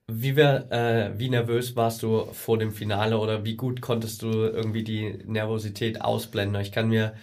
Wie, 0.09 0.37
wär, 0.37 0.71
äh, 0.71 1.19
wie 1.19 1.29
nervös 1.29 1.75
warst 1.75 2.01
du 2.01 2.25
vor 2.31 2.57
dem 2.57 2.71
Finale 2.71 3.17
oder 3.19 3.43
wie 3.43 3.57
gut 3.57 3.81
konntest 3.81 4.21
du 4.21 4.29
irgendwie 4.31 4.83
die 4.83 5.19
Nervosität 5.25 6.01
ausblenden? 6.01 6.61
Ich 6.61 6.71
kann 6.71 6.87
mir 6.87 7.13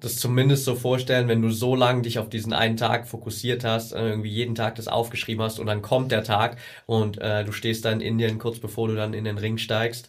das 0.00 0.16
zumindest 0.16 0.64
so 0.64 0.74
vorstellen, 0.74 1.28
wenn 1.28 1.42
du 1.42 1.50
so 1.50 1.76
lange 1.76 2.02
dich 2.02 2.18
auf 2.18 2.28
diesen 2.28 2.52
einen 2.52 2.76
Tag 2.76 3.06
fokussiert 3.06 3.64
hast, 3.64 3.92
irgendwie 3.92 4.30
jeden 4.30 4.56
Tag 4.56 4.74
das 4.76 4.88
aufgeschrieben 4.88 5.44
hast 5.44 5.60
und 5.60 5.66
dann 5.66 5.82
kommt 5.82 6.10
der 6.10 6.24
Tag 6.24 6.58
und 6.86 7.18
äh, 7.18 7.44
du 7.44 7.52
stehst 7.52 7.84
dann 7.84 8.00
in 8.00 8.18
Indien 8.18 8.38
kurz 8.38 8.58
bevor 8.58 8.88
du 8.88 8.96
dann 8.96 9.14
in 9.14 9.24
den 9.24 9.38
Ring 9.38 9.58
steigst. 9.58 10.08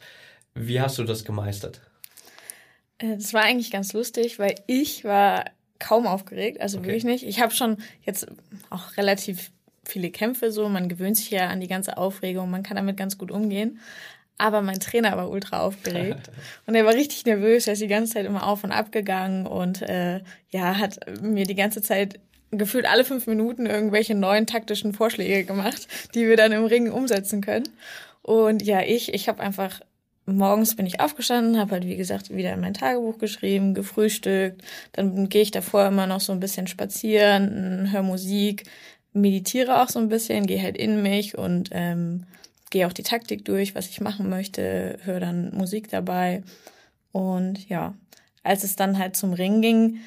Wie 0.55 0.81
hast 0.81 0.97
du 0.97 1.03
das 1.03 1.25
gemeistert? 1.25 1.81
Äh, 2.97 3.17
das 3.17 3.33
war 3.35 3.43
eigentlich 3.43 3.71
ganz 3.71 3.93
lustig, 3.93 4.39
weil 4.39 4.55
ich 4.65 5.03
war 5.03 5.45
kaum 5.79 6.07
aufgeregt, 6.07 6.59
also 6.59 6.79
okay. 6.79 6.87
wirklich 6.87 7.03
nicht. 7.03 7.23
Ich 7.23 7.39
habe 7.39 7.53
schon 7.53 7.77
jetzt 8.03 8.27
auch 8.69 8.97
relativ 8.97 9.51
viele 9.89 10.09
Kämpfe 10.09 10.51
so, 10.51 10.69
man 10.69 10.89
gewöhnt 10.89 11.17
sich 11.17 11.29
ja 11.31 11.47
an 11.47 11.59
die 11.59 11.67
ganze 11.67 11.97
Aufregung, 11.97 12.49
man 12.49 12.63
kann 12.63 12.77
damit 12.77 12.97
ganz 12.97 13.17
gut 13.17 13.31
umgehen. 13.31 13.79
Aber 14.37 14.61
mein 14.61 14.79
Trainer 14.79 15.17
war 15.17 15.29
ultra 15.29 15.59
aufgeregt 15.59 16.31
und 16.65 16.73
er 16.73 16.85
war 16.85 16.93
richtig 16.93 17.25
nervös, 17.25 17.67
er 17.67 17.73
ist 17.73 17.81
die 17.81 17.87
ganze 17.87 18.13
Zeit 18.13 18.25
immer 18.25 18.47
auf 18.47 18.63
und 18.63 18.71
ab 18.71 18.91
gegangen 18.91 19.45
und 19.45 19.81
äh, 19.81 20.21
ja, 20.49 20.77
hat 20.77 20.99
mir 21.21 21.45
die 21.45 21.55
ganze 21.55 21.81
Zeit 21.81 22.19
gefühlt 22.51 22.85
alle 22.85 23.03
fünf 23.03 23.27
Minuten 23.27 23.65
irgendwelche 23.65 24.15
neuen 24.15 24.47
taktischen 24.47 24.93
Vorschläge 24.93 25.43
gemacht, 25.43 25.87
die 26.15 26.27
wir 26.27 26.37
dann 26.37 26.51
im 26.51 26.65
Ring 26.65 26.89
umsetzen 26.89 27.41
können. 27.41 27.69
Und 28.21 28.63
ja, 28.63 28.81
ich, 28.81 29.13
ich 29.13 29.27
habe 29.27 29.41
einfach 29.41 29.81
morgens 30.25 30.75
bin 30.75 30.85
ich 30.85 30.99
aufgestanden, 30.99 31.59
habe 31.59 31.71
halt 31.71 31.85
wie 31.85 31.97
gesagt 31.97 32.33
wieder 32.33 32.53
in 32.53 32.61
mein 32.61 32.73
Tagebuch 32.73 33.17
geschrieben, 33.17 33.73
gefrühstückt. 33.73 34.61
Dann 34.93 35.29
gehe 35.29 35.41
ich 35.41 35.51
davor 35.51 35.87
immer 35.87 36.07
noch 36.07 36.21
so 36.21 36.31
ein 36.31 36.39
bisschen 36.39 36.67
spazieren, 36.67 37.91
höre 37.91 38.03
Musik, 38.03 38.63
meditiere 39.13 39.81
auch 39.81 39.89
so 39.89 39.99
ein 39.99 40.09
bisschen, 40.09 40.45
gehe 40.45 40.61
halt 40.61 40.77
in 40.77 41.01
mich 41.01 41.37
und 41.37 41.69
ähm, 41.71 42.25
gehe 42.69 42.87
auch 42.87 42.93
die 42.93 43.03
Taktik 43.03 43.45
durch, 43.45 43.75
was 43.75 43.89
ich 43.89 44.01
machen 44.01 44.29
möchte, 44.29 44.97
höre 45.03 45.19
dann 45.19 45.53
Musik 45.55 45.89
dabei. 45.89 46.43
Und 47.11 47.67
ja, 47.69 47.95
als 48.43 48.63
es 48.63 48.75
dann 48.75 48.97
halt 48.97 49.15
zum 49.15 49.33
Ring 49.33 49.61
ging, 49.61 49.99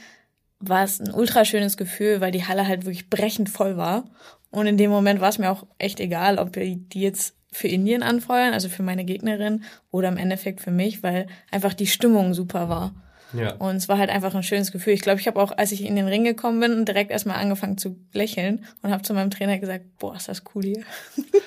war 0.60 0.84
es 0.84 1.00
ein 1.00 1.12
ultra 1.12 1.44
schönes 1.44 1.76
Gefühl, 1.76 2.20
weil 2.20 2.30
die 2.30 2.46
Halle 2.46 2.66
halt 2.66 2.84
wirklich 2.84 3.10
brechend 3.10 3.48
voll 3.48 3.76
war. 3.76 4.04
Und 4.50 4.66
in 4.66 4.76
dem 4.76 4.90
Moment 4.90 5.20
war 5.20 5.28
es 5.28 5.38
mir 5.38 5.50
auch 5.50 5.66
echt 5.78 5.98
egal, 5.98 6.38
ob 6.38 6.52
die 6.52 6.86
jetzt 6.94 7.34
für 7.50 7.68
Indien 7.68 8.02
anfeuern, 8.02 8.54
also 8.54 8.68
für 8.68 8.82
meine 8.82 9.04
Gegnerin, 9.04 9.64
oder 9.90 10.08
im 10.08 10.16
Endeffekt 10.16 10.60
für 10.60 10.70
mich, 10.70 11.02
weil 11.02 11.26
einfach 11.50 11.74
die 11.74 11.86
Stimmung 11.86 12.32
super 12.32 12.68
war. 12.68 12.94
Ja. 13.32 13.54
Und 13.54 13.76
es 13.76 13.88
war 13.88 13.98
halt 13.98 14.10
einfach 14.10 14.34
ein 14.34 14.42
schönes 14.42 14.72
Gefühl. 14.72 14.92
Ich 14.92 15.00
glaube, 15.00 15.20
ich 15.20 15.26
habe 15.26 15.40
auch, 15.40 15.52
als 15.56 15.72
ich 15.72 15.84
in 15.84 15.96
den 15.96 16.08
Ring 16.08 16.24
gekommen 16.24 16.60
bin, 16.60 16.84
direkt 16.84 17.10
erstmal 17.10 17.36
angefangen 17.36 17.78
zu 17.78 17.96
lächeln 18.12 18.64
und 18.82 18.90
habe 18.90 19.02
zu 19.02 19.14
meinem 19.14 19.30
Trainer 19.30 19.58
gesagt, 19.58 19.84
boah, 19.98 20.16
ist 20.16 20.28
das 20.28 20.42
cool 20.54 20.62
hier. 20.62 20.82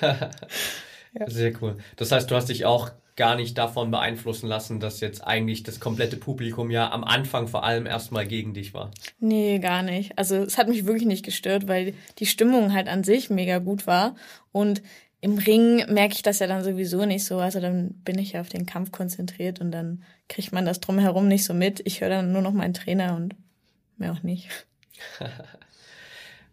ja. 0.00 1.30
Sehr 1.30 1.52
cool. 1.62 1.76
Das 1.96 2.12
heißt, 2.12 2.30
du 2.30 2.34
hast 2.34 2.48
dich 2.48 2.64
auch 2.64 2.90
gar 3.16 3.34
nicht 3.34 3.56
davon 3.56 3.90
beeinflussen 3.90 4.46
lassen, 4.46 4.78
dass 4.78 5.00
jetzt 5.00 5.26
eigentlich 5.26 5.62
das 5.62 5.80
komplette 5.80 6.18
Publikum 6.18 6.70
ja 6.70 6.92
am 6.92 7.02
Anfang 7.02 7.48
vor 7.48 7.64
allem 7.64 7.86
erstmal 7.86 8.26
gegen 8.26 8.52
dich 8.52 8.74
war. 8.74 8.90
Nee, 9.18 9.58
gar 9.58 9.82
nicht. 9.82 10.18
Also 10.18 10.36
es 10.36 10.58
hat 10.58 10.68
mich 10.68 10.84
wirklich 10.84 11.06
nicht 11.06 11.24
gestört, 11.24 11.66
weil 11.66 11.94
die 12.18 12.26
Stimmung 12.26 12.74
halt 12.74 12.88
an 12.88 13.04
sich 13.04 13.30
mega 13.30 13.58
gut 13.58 13.86
war 13.86 14.14
und 14.52 14.82
im 15.20 15.38
Ring 15.38 15.84
merke 15.92 16.14
ich 16.14 16.22
das 16.22 16.38
ja 16.38 16.46
dann 16.46 16.62
sowieso 16.62 17.04
nicht 17.04 17.24
so. 17.24 17.38
Also 17.38 17.60
dann 17.60 17.94
bin 18.04 18.18
ich 18.18 18.32
ja 18.32 18.40
auf 18.40 18.48
den 18.48 18.66
Kampf 18.66 18.92
konzentriert 18.92 19.60
und 19.60 19.70
dann 19.70 20.04
kriegt 20.28 20.52
man 20.52 20.66
das 20.66 20.80
drumherum 20.80 21.28
nicht 21.28 21.44
so 21.44 21.54
mit. 21.54 21.80
Ich 21.84 22.00
höre 22.00 22.10
dann 22.10 22.32
nur 22.32 22.42
noch 22.42 22.52
meinen 22.52 22.74
Trainer 22.74 23.16
und 23.16 23.34
mehr 23.96 24.12
auch 24.12 24.22
nicht. 24.22 24.48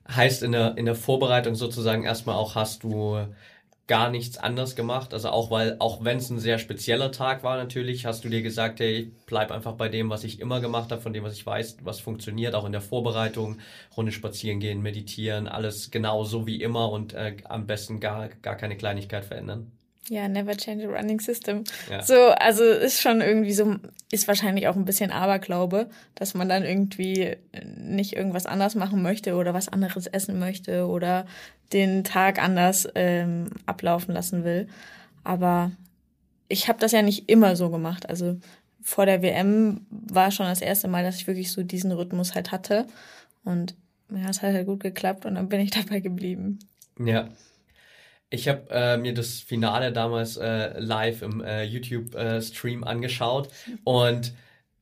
heißt 0.09 0.43
in 0.43 0.51
der, 0.51 0.77
in 0.77 0.85
der 0.85 0.95
Vorbereitung 0.95 1.55
sozusagen 1.55 2.03
erstmal 2.03 2.35
auch 2.35 2.55
hast 2.55 2.83
du 2.83 3.27
gar 3.87 4.09
nichts 4.09 4.37
anders 4.37 4.75
gemacht. 4.75 5.13
Also 5.13 5.29
auch 5.29 5.51
weil, 5.51 5.75
auch 5.79 6.03
wenn 6.03 6.17
es 6.17 6.29
ein 6.29 6.39
sehr 6.39 6.57
spezieller 6.59 7.11
Tag 7.11 7.43
war 7.43 7.57
natürlich, 7.57 8.05
hast 8.05 8.23
du 8.23 8.29
dir 8.29 8.41
gesagt, 8.41 8.79
hey, 8.79 9.11
bleib 9.25 9.51
einfach 9.51 9.73
bei 9.73 9.89
dem, 9.89 10.09
was 10.09 10.23
ich 10.23 10.39
immer 10.39 10.61
gemacht 10.61 10.91
habe, 10.91 11.01
von 11.01 11.13
dem, 11.13 11.23
was 11.23 11.33
ich 11.33 11.45
weiß, 11.45 11.77
was 11.83 11.99
funktioniert, 11.99 12.55
auch 12.55 12.65
in 12.65 12.71
der 12.71 12.81
Vorbereitung, 12.81 13.59
Runde 13.97 14.11
spazieren 14.11 14.59
gehen, 14.59 14.81
meditieren, 14.81 15.47
alles 15.47 15.91
genau 15.91 16.23
so 16.23 16.47
wie 16.47 16.61
immer 16.61 16.91
und 16.91 17.13
äh, 17.13 17.37
am 17.45 17.67
besten 17.67 17.99
gar, 17.99 18.29
gar 18.29 18.55
keine 18.55 18.77
Kleinigkeit 18.77 19.25
verändern. 19.25 19.71
Ja, 20.09 20.27
never 20.27 20.55
change 20.57 20.87
a 20.87 20.91
running 20.91 21.19
system. 21.19 21.63
Ja. 21.89 22.01
So, 22.01 22.29
also 22.29 22.63
ist 22.63 23.01
schon 23.01 23.21
irgendwie 23.21 23.53
so, 23.53 23.75
ist 24.11 24.27
wahrscheinlich 24.27 24.67
auch 24.67 24.75
ein 24.75 24.85
bisschen 24.85 25.11
Aberglaube, 25.11 25.89
dass 26.15 26.33
man 26.33 26.49
dann 26.49 26.63
irgendwie 26.63 27.37
nicht 27.77 28.13
irgendwas 28.13 28.45
anders 28.45 28.75
machen 28.75 29.01
möchte 29.01 29.35
oder 29.35 29.53
was 29.53 29.69
anderes 29.69 30.07
essen 30.07 30.39
möchte 30.39 30.87
oder 30.87 31.25
den 31.71 32.03
Tag 32.03 32.41
anders 32.41 32.87
ähm, 32.95 33.49
ablaufen 33.65 34.13
lassen 34.13 34.43
will. 34.43 34.67
Aber 35.23 35.71
ich 36.49 36.67
habe 36.67 36.79
das 36.79 36.91
ja 36.91 37.01
nicht 37.01 37.29
immer 37.29 37.55
so 37.55 37.69
gemacht. 37.69 38.09
Also 38.09 38.37
vor 38.81 39.05
der 39.05 39.21
WM 39.21 39.85
war 39.89 40.31
schon 40.31 40.45
das 40.45 40.61
erste 40.61 40.89
Mal, 40.89 41.03
dass 41.03 41.15
ich 41.15 41.27
wirklich 41.27 41.51
so 41.51 41.63
diesen 41.63 41.93
Rhythmus 41.93 42.35
halt 42.35 42.51
hatte. 42.51 42.85
Und 43.45 43.75
ja, 44.11 44.29
es 44.29 44.41
hat 44.41 44.53
halt 44.53 44.67
gut 44.67 44.81
geklappt 44.81 45.25
und 45.25 45.35
dann 45.35 45.47
bin 45.47 45.61
ich 45.61 45.71
dabei 45.71 46.01
geblieben. 46.01 46.59
Ja, 46.99 47.29
ich 48.33 48.47
habe 48.47 48.63
äh, 48.71 48.97
mir 48.97 49.13
das 49.13 49.39
Finale 49.41 49.91
damals 49.91 50.37
äh, 50.37 50.79
live 50.79 51.21
im 51.21 51.41
äh, 51.41 51.63
YouTube-Stream 51.63 52.83
äh, 52.83 52.85
angeschaut 52.85 53.49
und 53.83 54.33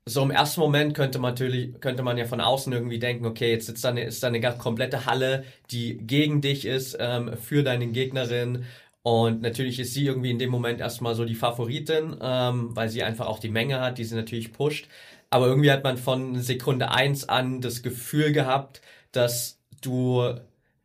so 0.05 0.24
im 0.24 0.31
ersten 0.31 0.62
Moment 0.62 0.96
könnte 0.96 1.20
man 1.20 1.34
natürlich, 1.34 1.79
könnte 1.79 2.01
man 2.01 2.17
ja 2.17 2.25
von 2.25 2.41
außen 2.41 2.74
irgendwie 2.74 2.98
denken, 2.98 3.25
okay, 3.25 3.51
jetzt 3.51 3.67
sitzt 3.67 3.84
da 3.84 3.89
eine, 3.89 4.03
ist 4.03 4.24
da 4.24 4.27
eine 4.27 4.41
komplette 4.58 5.05
Halle, 5.05 5.43
die 5.70 5.98
gegen 5.98 6.41
dich 6.41 6.65
ist, 6.65 6.98
ähm, 7.00 7.38
für 7.38 7.62
deine 7.63 7.88
Gegnerin. 7.88 8.65
Und 9.03 9.41
natürlich 9.41 9.79
ist 9.79 9.93
sie 9.93 10.05
irgendwie 10.05 10.31
in 10.31 10.39
dem 10.39 10.50
Moment 10.50 10.79
erstmal 10.79 11.15
so 11.15 11.25
die 11.25 11.36
Favoritin, 11.36 12.17
ähm, 12.22 12.75
weil 12.75 12.89
sie 12.89 13.03
einfach 13.03 13.27
auch 13.27 13.39
die 13.39 13.50
Menge 13.50 13.79
hat, 13.79 13.98
die 13.98 14.03
sie 14.05 14.15
natürlich 14.15 14.53
pusht. 14.53 14.88
Aber 15.29 15.48
irgendwie 15.48 15.72
hat 15.72 15.84
man 15.84 15.98
von 15.98 16.39
Sekunde 16.41 16.91
eins 16.91 17.29
an 17.29 17.62
das 17.62 17.84
Gefühl 17.84 18.31
gehabt, 18.31 18.81
dass 19.12 19.60
du 19.81 20.36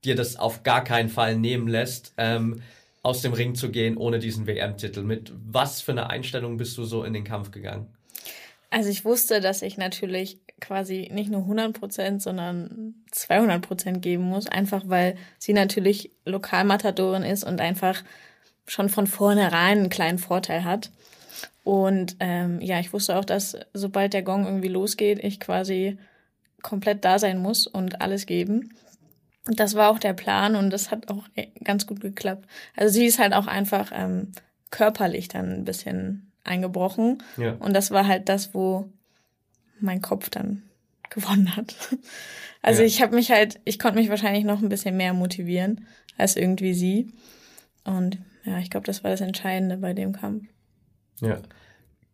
dir 0.06 0.14
das 0.14 0.36
auf 0.36 0.62
gar 0.62 0.84
keinen 0.84 1.08
Fall 1.08 1.36
nehmen 1.36 1.68
lässt, 1.68 2.14
ähm, 2.16 2.62
aus 3.02 3.22
dem 3.22 3.32
Ring 3.32 3.54
zu 3.54 3.70
gehen 3.70 3.96
ohne 3.96 4.18
diesen 4.18 4.46
WM-Titel. 4.46 5.02
Mit 5.02 5.32
was 5.46 5.80
für 5.80 5.92
einer 5.92 6.10
Einstellung 6.10 6.56
bist 6.56 6.76
du 6.76 6.84
so 6.84 7.04
in 7.04 7.12
den 7.12 7.24
Kampf 7.24 7.50
gegangen? 7.52 7.86
Also 8.70 8.90
ich 8.90 9.04
wusste, 9.04 9.40
dass 9.40 9.62
ich 9.62 9.78
natürlich 9.78 10.38
quasi 10.60 11.08
nicht 11.12 11.30
nur 11.30 11.42
100%, 11.42 12.20
sondern 12.20 12.94
200% 13.12 13.98
geben 13.98 14.24
muss, 14.24 14.48
einfach 14.48 14.82
weil 14.86 15.16
sie 15.38 15.52
natürlich 15.52 16.10
Lokalmatadorin 16.24 17.22
ist 17.22 17.44
und 17.44 17.60
einfach 17.60 18.02
schon 18.66 18.88
von 18.88 19.06
vornherein 19.06 19.78
einen 19.78 19.88
kleinen 19.88 20.18
Vorteil 20.18 20.64
hat. 20.64 20.90
Und 21.62 22.16
ähm, 22.20 22.60
ja, 22.60 22.80
ich 22.80 22.92
wusste 22.92 23.16
auch, 23.16 23.24
dass 23.24 23.56
sobald 23.72 24.14
der 24.14 24.22
Gong 24.22 24.46
irgendwie 24.46 24.68
losgeht, 24.68 25.22
ich 25.22 25.38
quasi 25.38 25.98
komplett 26.62 27.04
da 27.04 27.18
sein 27.18 27.38
muss 27.38 27.66
und 27.66 28.00
alles 28.00 28.26
geben 28.26 28.72
das 29.46 29.74
war 29.74 29.90
auch 29.90 29.98
der 29.98 30.12
Plan 30.12 30.56
und 30.56 30.70
das 30.70 30.90
hat 30.90 31.08
auch 31.08 31.24
ganz 31.62 31.86
gut 31.86 32.00
geklappt. 32.00 32.46
Also 32.74 32.92
sie 32.92 33.06
ist 33.06 33.18
halt 33.18 33.32
auch 33.32 33.46
einfach 33.46 33.92
ähm, 33.94 34.32
körperlich 34.70 35.28
dann 35.28 35.52
ein 35.52 35.64
bisschen 35.64 36.32
eingebrochen. 36.44 37.22
Ja. 37.36 37.52
Und 37.52 37.74
das 37.74 37.90
war 37.90 38.06
halt 38.06 38.28
das, 38.28 38.54
wo 38.54 38.90
mein 39.80 40.02
Kopf 40.02 40.30
dann 40.30 40.62
gewonnen 41.10 41.56
hat. 41.56 41.74
Also 42.62 42.82
ja. 42.82 42.86
ich 42.86 43.02
habe 43.02 43.14
mich 43.14 43.30
halt, 43.30 43.60
ich 43.64 43.78
konnte 43.78 43.98
mich 43.98 44.08
wahrscheinlich 44.08 44.44
noch 44.44 44.60
ein 44.60 44.68
bisschen 44.68 44.96
mehr 44.96 45.12
motivieren 45.12 45.86
als 46.18 46.36
irgendwie 46.36 46.74
sie. 46.74 47.12
Und 47.84 48.18
ja, 48.44 48.58
ich 48.58 48.70
glaube, 48.70 48.86
das 48.86 49.04
war 49.04 49.10
das 49.10 49.20
Entscheidende 49.20 49.76
bei 49.76 49.92
dem 49.92 50.12
Kampf. 50.12 50.44
Ja. 51.20 51.40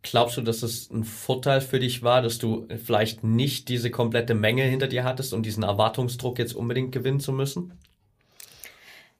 Glaubst 0.02 0.36
du, 0.36 0.42
dass 0.42 0.62
es 0.62 0.90
ein 0.90 1.04
Vorteil 1.04 1.60
für 1.60 1.78
dich 1.78 2.02
war, 2.02 2.22
dass 2.22 2.38
du 2.38 2.66
vielleicht 2.84 3.22
nicht 3.22 3.68
diese 3.68 3.90
komplette 3.90 4.34
Menge 4.34 4.64
hinter 4.64 4.88
dir 4.88 5.04
hattest 5.04 5.32
und 5.32 5.46
diesen 5.46 5.62
Erwartungsdruck 5.62 6.38
jetzt 6.40 6.54
unbedingt 6.54 6.90
gewinnen 6.90 7.20
zu 7.20 7.32
müssen? 7.32 7.72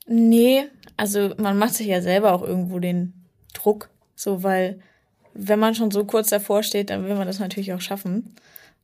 Nee, 0.07 0.65
also 0.97 1.33
man 1.37 1.57
macht 1.57 1.75
sich 1.75 1.87
ja 1.87 2.03
selber 2.03 2.33
auch 2.33 2.43
irgendwo 2.43 2.81
den 2.81 3.15
Druck, 3.55 3.91
so 4.17 4.43
weil 4.43 4.81
wenn 5.35 5.61
man 5.61 5.75
schon 5.75 5.91
so 5.93 6.05
kurz 6.05 6.29
davor 6.31 6.63
steht, 6.65 6.91
dann 6.91 7.05
will 7.05 7.15
man 7.15 7.27
das 7.27 7.39
natürlich 7.39 7.73
auch 7.73 7.81
schaffen. 7.81 8.35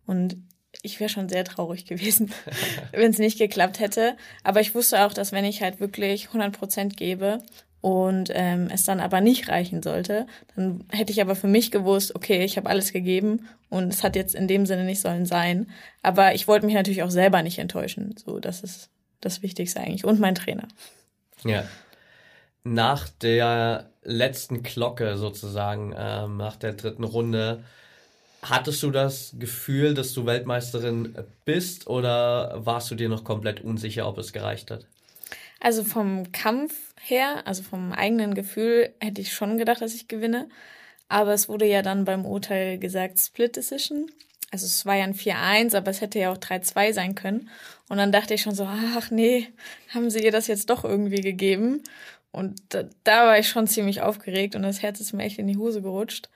Und 0.07 0.37
ich 0.83 1.00
wäre 1.00 1.11
schon 1.11 1.28
sehr 1.28 1.45
traurig 1.45 1.85
gewesen, 1.85 2.33
wenn 2.93 3.11
es 3.11 3.19
nicht 3.19 3.38
geklappt 3.38 3.81
hätte. 3.81 4.17
Aber 4.45 4.61
ich 4.61 4.75
wusste 4.75 5.05
auch, 5.05 5.12
dass 5.12 5.33
wenn 5.33 5.45
ich 5.45 5.62
halt 5.62 5.81
wirklich 5.81 6.28
100 6.28 6.57
Prozent 6.57 6.97
gebe 6.97 7.43
und 7.80 8.30
ähm, 8.35 8.68
es 8.73 8.85
dann 8.85 9.00
aber 9.00 9.20
nicht 9.20 9.49
reichen 9.49 9.82
sollte, 9.82 10.26
dann 10.56 10.85
hätte 10.90 11.12
ich 11.12 11.20
aber 11.20 11.37
für 11.37 11.47
mich 11.47 11.70
gewusst, 11.70 12.14
okay, 12.14 12.44
ich 12.44 12.56
habe 12.56 12.68
alles 12.68 12.92
gegeben 12.92 13.49
und 13.70 13.92
es 13.92 14.02
hat 14.02 14.16
jetzt 14.16 14.35
in 14.35 14.49
dem 14.49 14.66
Sinne 14.66 14.85
nicht 14.85 15.00
sollen 15.00 15.26
sein. 15.26 15.70
Aber 16.02 16.35
ich 16.35 16.49
wollte 16.49 16.66
mich 16.66 16.75
natürlich 16.75 17.02
auch 17.02 17.11
selber 17.11 17.42
nicht 17.42 17.58
enttäuschen. 17.58 18.14
So, 18.16 18.40
das 18.40 18.62
ist 18.62 18.90
das 19.20 19.42
Wichtigste 19.42 19.80
eigentlich. 19.80 20.04
Und 20.04 20.20
mein 20.20 20.35
Trainer. 20.35 20.66
Ja. 21.44 21.64
Nach 22.64 23.08
der 23.08 23.90
letzten 24.02 24.62
Glocke 24.62 25.16
sozusagen, 25.16 25.94
ähm, 25.97 26.37
nach 26.37 26.56
der 26.56 26.73
dritten 26.73 27.04
Runde, 27.04 27.62
hattest 28.42 28.82
du 28.82 28.90
das 28.90 29.35
Gefühl, 29.38 29.94
dass 29.94 30.12
du 30.12 30.26
Weltmeisterin 30.26 31.14
bist 31.44 31.87
oder 31.87 32.64
warst 32.64 32.90
du 32.90 32.94
dir 32.94 33.08
noch 33.08 33.25
komplett 33.25 33.61
unsicher, 33.61 34.08
ob 34.08 34.18
es 34.18 34.32
gereicht 34.32 34.70
hat? 34.70 34.87
Also 35.61 35.82
vom 35.82 36.30
Kampf 36.32 36.88
her, 37.00 37.47
also 37.47 37.62
vom 37.62 37.93
eigenen 37.93 38.35
Gefühl, 38.35 38.95
hätte 39.00 39.21
ich 39.21 39.33
schon 39.33 39.59
gedacht, 39.59 39.81
dass 39.81 39.95
ich 39.95 40.09
gewinne. 40.09 40.49
Aber 41.09 41.33
es 41.33 41.49
wurde 41.49 41.67
ja 41.67 41.83
dann 41.83 42.05
beim 42.05 42.26
Urteil 42.26 42.78
gesagt 42.78 43.19
Split 43.19 43.57
Decision. 43.57 44.11
Also 44.50 44.67
es 44.67 44.87
war 44.87 44.97
ja 44.97 45.05
ein 45.05 45.14
4-1, 45.14 45.76
aber 45.76 45.90
es 45.90 46.00
hätte 46.00 46.19
ja 46.19 46.33
auch 46.33 46.38
3-2 46.38 46.93
sein 46.93 47.14
können. 47.14 47.50
Und 47.88 47.99
dann 47.99 48.12
dachte 48.12 48.35
ich 48.35 48.43
schon 48.43 48.55
so, 48.55 48.64
ach 48.67 49.11
nee, 49.11 49.49
haben 49.90 50.11
sie 50.11 50.23
ihr 50.23 50.33
das 50.33 50.47
jetzt 50.47 50.71
doch 50.71 50.85
irgendwie 50.85 51.21
gegeben? 51.21 51.83
Und 52.31 52.61
da, 52.71 52.85
da 53.05 53.26
war 53.26 53.38
ich 53.38 53.49
schon 53.49 53.67
ziemlich 53.67 54.02
aufgeregt 54.02 54.55
und 54.55 54.62
das 54.62 54.83
Herz 54.83 55.00
ist 55.00 55.12
mir 55.12 55.25
echt 55.25 55.38
in 55.38 55.47
die 55.47 55.57
Hose 55.57 55.83
gerutscht. 55.83 56.28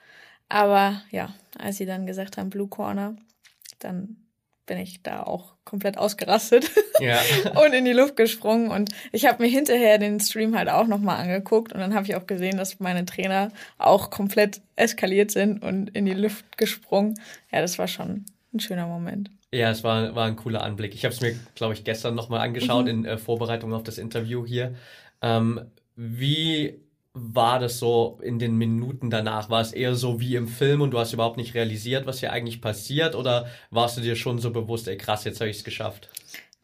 Aber 0.49 1.01
ja, 1.11 1.33
als 1.57 1.77
sie 1.77 1.85
dann 1.85 2.05
gesagt 2.05 2.37
haben 2.37 2.49
Blue 2.49 2.67
Corner, 2.67 3.15
dann 3.79 4.22
bin 4.65 4.77
ich 4.77 5.01
da 5.03 5.23
auch 5.23 5.55
komplett 5.65 5.97
ausgerastet 5.97 6.69
ja. 6.99 7.19
und 7.65 7.73
in 7.73 7.85
die 7.85 7.93
Luft 7.93 8.15
gesprungen. 8.15 8.69
Und 8.69 8.91
ich 9.11 9.25
habe 9.25 9.43
mir 9.43 9.49
hinterher 9.49 9.97
den 9.97 10.19
Stream 10.19 10.55
halt 10.57 10.69
auch 10.69 10.87
nochmal 10.87 11.21
angeguckt 11.21 11.73
und 11.73 11.79
dann 11.79 11.93
habe 11.93 12.05
ich 12.05 12.15
auch 12.15 12.27
gesehen, 12.27 12.57
dass 12.57 12.79
meine 12.79 13.05
Trainer 13.05 13.51
auch 13.77 14.09
komplett 14.09 14.61
eskaliert 14.75 15.31
sind 15.31 15.61
und 15.61 15.89
in 15.89 16.05
die 16.05 16.13
Luft 16.13 16.57
gesprungen. 16.57 17.19
Ja, 17.51 17.61
das 17.61 17.77
war 17.77 17.87
schon 17.87 18.25
ein 18.53 18.59
schöner 18.59 18.87
Moment. 18.87 19.29
Ja, 19.51 19.69
es 19.69 19.83
war, 19.83 20.15
war 20.15 20.25
ein 20.25 20.35
cooler 20.35 20.63
Anblick. 20.63 20.95
Ich 20.95 21.05
habe 21.05 21.13
es 21.13 21.21
mir, 21.21 21.35
glaube 21.55 21.73
ich, 21.73 21.83
gestern 21.83 22.15
nochmal 22.15 22.41
angeschaut 22.41 22.85
mhm. 22.85 22.91
in 22.91 23.05
äh, 23.05 23.17
Vorbereitung 23.17 23.73
auf 23.73 23.83
das 23.83 23.97
Interview 23.97 24.45
hier. 24.45 24.75
Ähm, 25.21 25.61
wie 25.95 26.79
war 27.13 27.59
das 27.59 27.77
so 27.77 28.19
in 28.23 28.39
den 28.39 28.57
Minuten 28.57 29.09
danach? 29.09 29.49
War 29.49 29.61
es 29.61 29.71
eher 29.71 29.95
so 29.95 30.19
wie 30.19 30.35
im 30.35 30.47
Film 30.47 30.81
und 30.81 30.91
du 30.91 30.99
hast 30.99 31.13
überhaupt 31.13 31.37
nicht 31.37 31.53
realisiert, 31.53 32.07
was 32.07 32.19
hier 32.19 32.31
eigentlich 32.31 32.59
passiert? 32.59 33.15
Oder 33.15 33.47
warst 33.69 33.97
du 33.97 34.01
dir 34.01 34.15
schon 34.15 34.39
so 34.39 34.51
bewusst, 34.51 34.87
ey 34.87 34.97
krass, 34.97 35.23
jetzt 35.23 35.39
habe 35.39 35.49
ich 35.49 35.57
es 35.57 35.63
geschafft? 35.63 36.09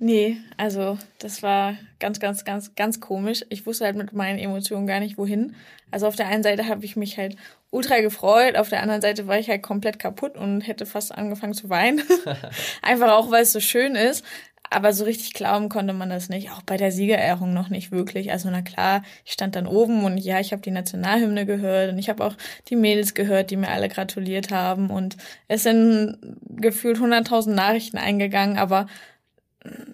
Nee, 0.02 0.38
also 0.56 0.98
das 1.20 1.44
war 1.44 1.76
ganz, 2.00 2.22
ganz, 2.22 2.46
ganz, 2.46 2.74
ganz 2.74 3.02
komisch. 3.02 3.44
Ich 3.50 3.66
wusste 3.66 3.84
halt 3.84 3.98
mit 3.98 4.14
meinen 4.14 4.40
Emotionen 4.40 4.88
gar 4.88 5.02
nicht 5.02 5.18
wohin. 5.18 5.56
Also 5.92 6.08
auf 6.08 6.16
der 6.16 6.28
einen 6.28 6.42
Seite 6.42 6.68
habe 6.68 6.86
ich 6.86 6.96
mich 6.96 7.18
halt 7.18 7.36
ultra 7.70 8.00
gefreut, 8.00 8.56
auf 8.56 8.70
der 8.70 8.82
anderen 8.82 9.02
Seite 9.02 9.28
war 9.28 9.38
ich 9.38 9.50
halt 9.50 9.62
komplett 9.62 10.00
kaputt 10.00 10.38
und 10.38 10.62
hätte 10.62 10.86
fast 10.86 11.14
angefangen 11.14 11.54
zu 11.54 11.70
weinen. 11.70 12.02
Einfach 12.82 13.12
auch, 13.12 13.30
weil 13.30 13.44
es 13.44 13.52
so 13.52 13.60
schön 13.60 13.96
ist. 13.96 14.24
Aber 14.70 14.94
so 14.94 15.04
richtig 15.04 15.34
glauben 15.34 15.68
konnte 15.70 15.94
man 15.94 16.10
das 16.10 16.30
nicht, 16.30 16.52
auch 16.52 16.62
bei 16.62 16.78
der 16.78 16.92
Siegerehrung 16.92 17.54
noch 17.54 17.70
nicht 17.70 17.92
wirklich. 17.92 18.32
Also 18.32 18.50
na 18.52 18.62
klar, 18.62 19.02
ich 19.26 19.32
stand 19.32 19.56
dann 19.56 19.66
oben 19.66 20.04
und 20.04 20.18
ja, 20.18 20.40
ich 20.40 20.52
habe 20.52 20.62
die 20.62 20.72
Nationalhymne 20.72 21.46
gehört 21.46 21.92
und 21.92 21.98
ich 21.98 22.10
habe 22.10 22.24
auch 22.24 22.36
die 22.68 22.76
Mädels 22.76 23.16
gehört, 23.16 23.50
die 23.52 23.58
mir 23.58 23.70
alle 23.70 23.90
gratuliert 23.90 24.52
haben 24.52 24.90
und 24.92 25.18
es 25.48 25.64
sind 25.64 26.18
gefühlt 26.48 26.98
100.000 26.98 27.54
Nachrichten 27.54 27.98
eingegangen, 27.98 28.58
aber 28.58 28.86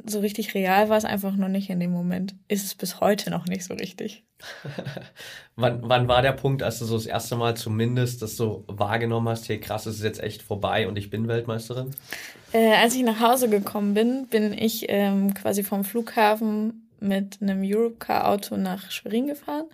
so 0.05 0.19
richtig 0.19 0.53
real 0.53 0.89
war 0.89 0.97
es 0.97 1.05
einfach 1.05 1.35
noch 1.35 1.47
nicht 1.47 1.69
in 1.69 1.79
dem 1.79 1.91
Moment. 1.91 2.35
Ist 2.47 2.65
es 2.65 2.75
bis 2.75 2.99
heute 2.99 3.31
noch 3.31 3.45
nicht 3.45 3.63
so 3.63 3.73
richtig. 3.73 4.23
wann, 5.55 5.79
wann 5.83 6.07
war 6.07 6.21
der 6.21 6.33
Punkt, 6.33 6.61
als 6.61 6.79
du 6.79 6.85
so 6.85 6.95
das 6.95 7.07
erste 7.07 7.35
Mal 7.35 7.57
zumindest 7.57 8.21
das 8.21 8.37
so 8.37 8.63
wahrgenommen 8.67 9.27
hast, 9.29 9.49
hey 9.49 9.59
krass, 9.59 9.87
es 9.87 9.97
ist 9.97 10.03
jetzt 10.03 10.21
echt 10.21 10.43
vorbei 10.43 10.87
und 10.87 10.97
ich 10.97 11.09
bin 11.09 11.27
Weltmeisterin? 11.27 11.91
Äh, 12.53 12.75
als 12.75 12.93
ich 12.93 13.03
nach 13.03 13.19
Hause 13.19 13.49
gekommen 13.49 13.95
bin, 13.95 14.27
bin 14.27 14.53
ich 14.53 14.85
ähm, 14.89 15.33
quasi 15.33 15.63
vom 15.63 15.83
Flughafen 15.83 16.87
mit 16.99 17.41
einem 17.41 17.61
Europcar-Auto 17.63 18.57
nach 18.57 18.91
Schwerin 18.91 19.27
gefahren 19.27 19.65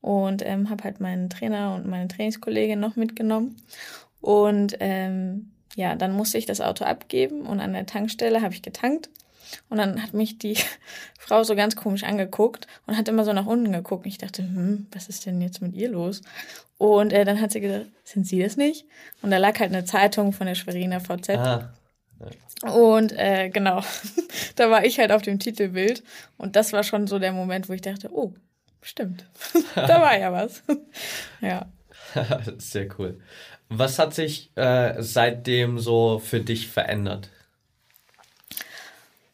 und 0.00 0.46
ähm, 0.46 0.70
habe 0.70 0.84
halt 0.84 1.00
meinen 1.00 1.30
Trainer 1.30 1.74
und 1.74 1.86
meine 1.86 2.06
Trainingskollegin 2.06 2.78
noch 2.78 2.94
mitgenommen. 2.94 3.56
Und 4.20 4.76
ähm, 4.78 5.50
ja, 5.74 5.96
dann 5.96 6.12
musste 6.12 6.38
ich 6.38 6.46
das 6.46 6.60
Auto 6.60 6.84
abgeben 6.84 7.42
und 7.42 7.58
an 7.58 7.72
der 7.72 7.86
Tankstelle 7.86 8.40
habe 8.40 8.54
ich 8.54 8.62
getankt 8.62 9.10
und 9.68 9.78
dann 9.78 10.02
hat 10.02 10.14
mich 10.14 10.38
die 10.38 10.56
Frau 11.18 11.44
so 11.44 11.54
ganz 11.54 11.76
komisch 11.76 12.04
angeguckt 12.04 12.66
und 12.86 12.96
hat 12.96 13.08
immer 13.08 13.24
so 13.24 13.32
nach 13.32 13.46
unten 13.46 13.72
geguckt. 13.72 14.04
Und 14.04 14.10
ich 14.10 14.18
dachte, 14.18 14.42
hm, 14.42 14.86
was 14.92 15.08
ist 15.08 15.26
denn 15.26 15.40
jetzt 15.40 15.62
mit 15.62 15.74
ihr 15.74 15.88
los? 15.88 16.22
Und 16.78 17.12
äh, 17.12 17.24
dann 17.24 17.40
hat 17.40 17.52
sie 17.52 17.60
gesagt, 17.60 17.86
sind 18.04 18.26
Sie 18.26 18.42
das 18.42 18.56
nicht? 18.56 18.86
Und 19.22 19.30
da 19.30 19.38
lag 19.38 19.58
halt 19.60 19.72
eine 19.72 19.84
Zeitung 19.84 20.32
von 20.32 20.46
der 20.46 20.54
Schweriner 20.54 21.00
VZ. 21.00 21.30
Ah. 21.30 21.72
Und 22.62 23.12
äh, 23.12 23.50
genau, 23.50 23.82
da 24.56 24.70
war 24.70 24.84
ich 24.84 24.98
halt 24.98 25.12
auf 25.12 25.22
dem 25.22 25.38
Titelbild. 25.38 26.02
Und 26.38 26.56
das 26.56 26.72
war 26.72 26.82
schon 26.82 27.06
so 27.06 27.18
der 27.18 27.32
Moment, 27.32 27.68
wo 27.68 27.72
ich 27.72 27.82
dachte, 27.82 28.10
oh, 28.12 28.32
stimmt, 28.80 29.24
da 29.74 30.00
war 30.00 30.18
ja 30.18 30.32
was. 30.32 30.62
ja. 31.40 31.66
Sehr 32.58 32.88
cool. 32.98 33.20
Was 33.68 33.98
hat 33.98 34.12
sich 34.12 34.50
äh, 34.56 34.94
seitdem 34.98 35.78
so 35.78 36.18
für 36.18 36.40
dich 36.40 36.68
verändert? 36.68 37.30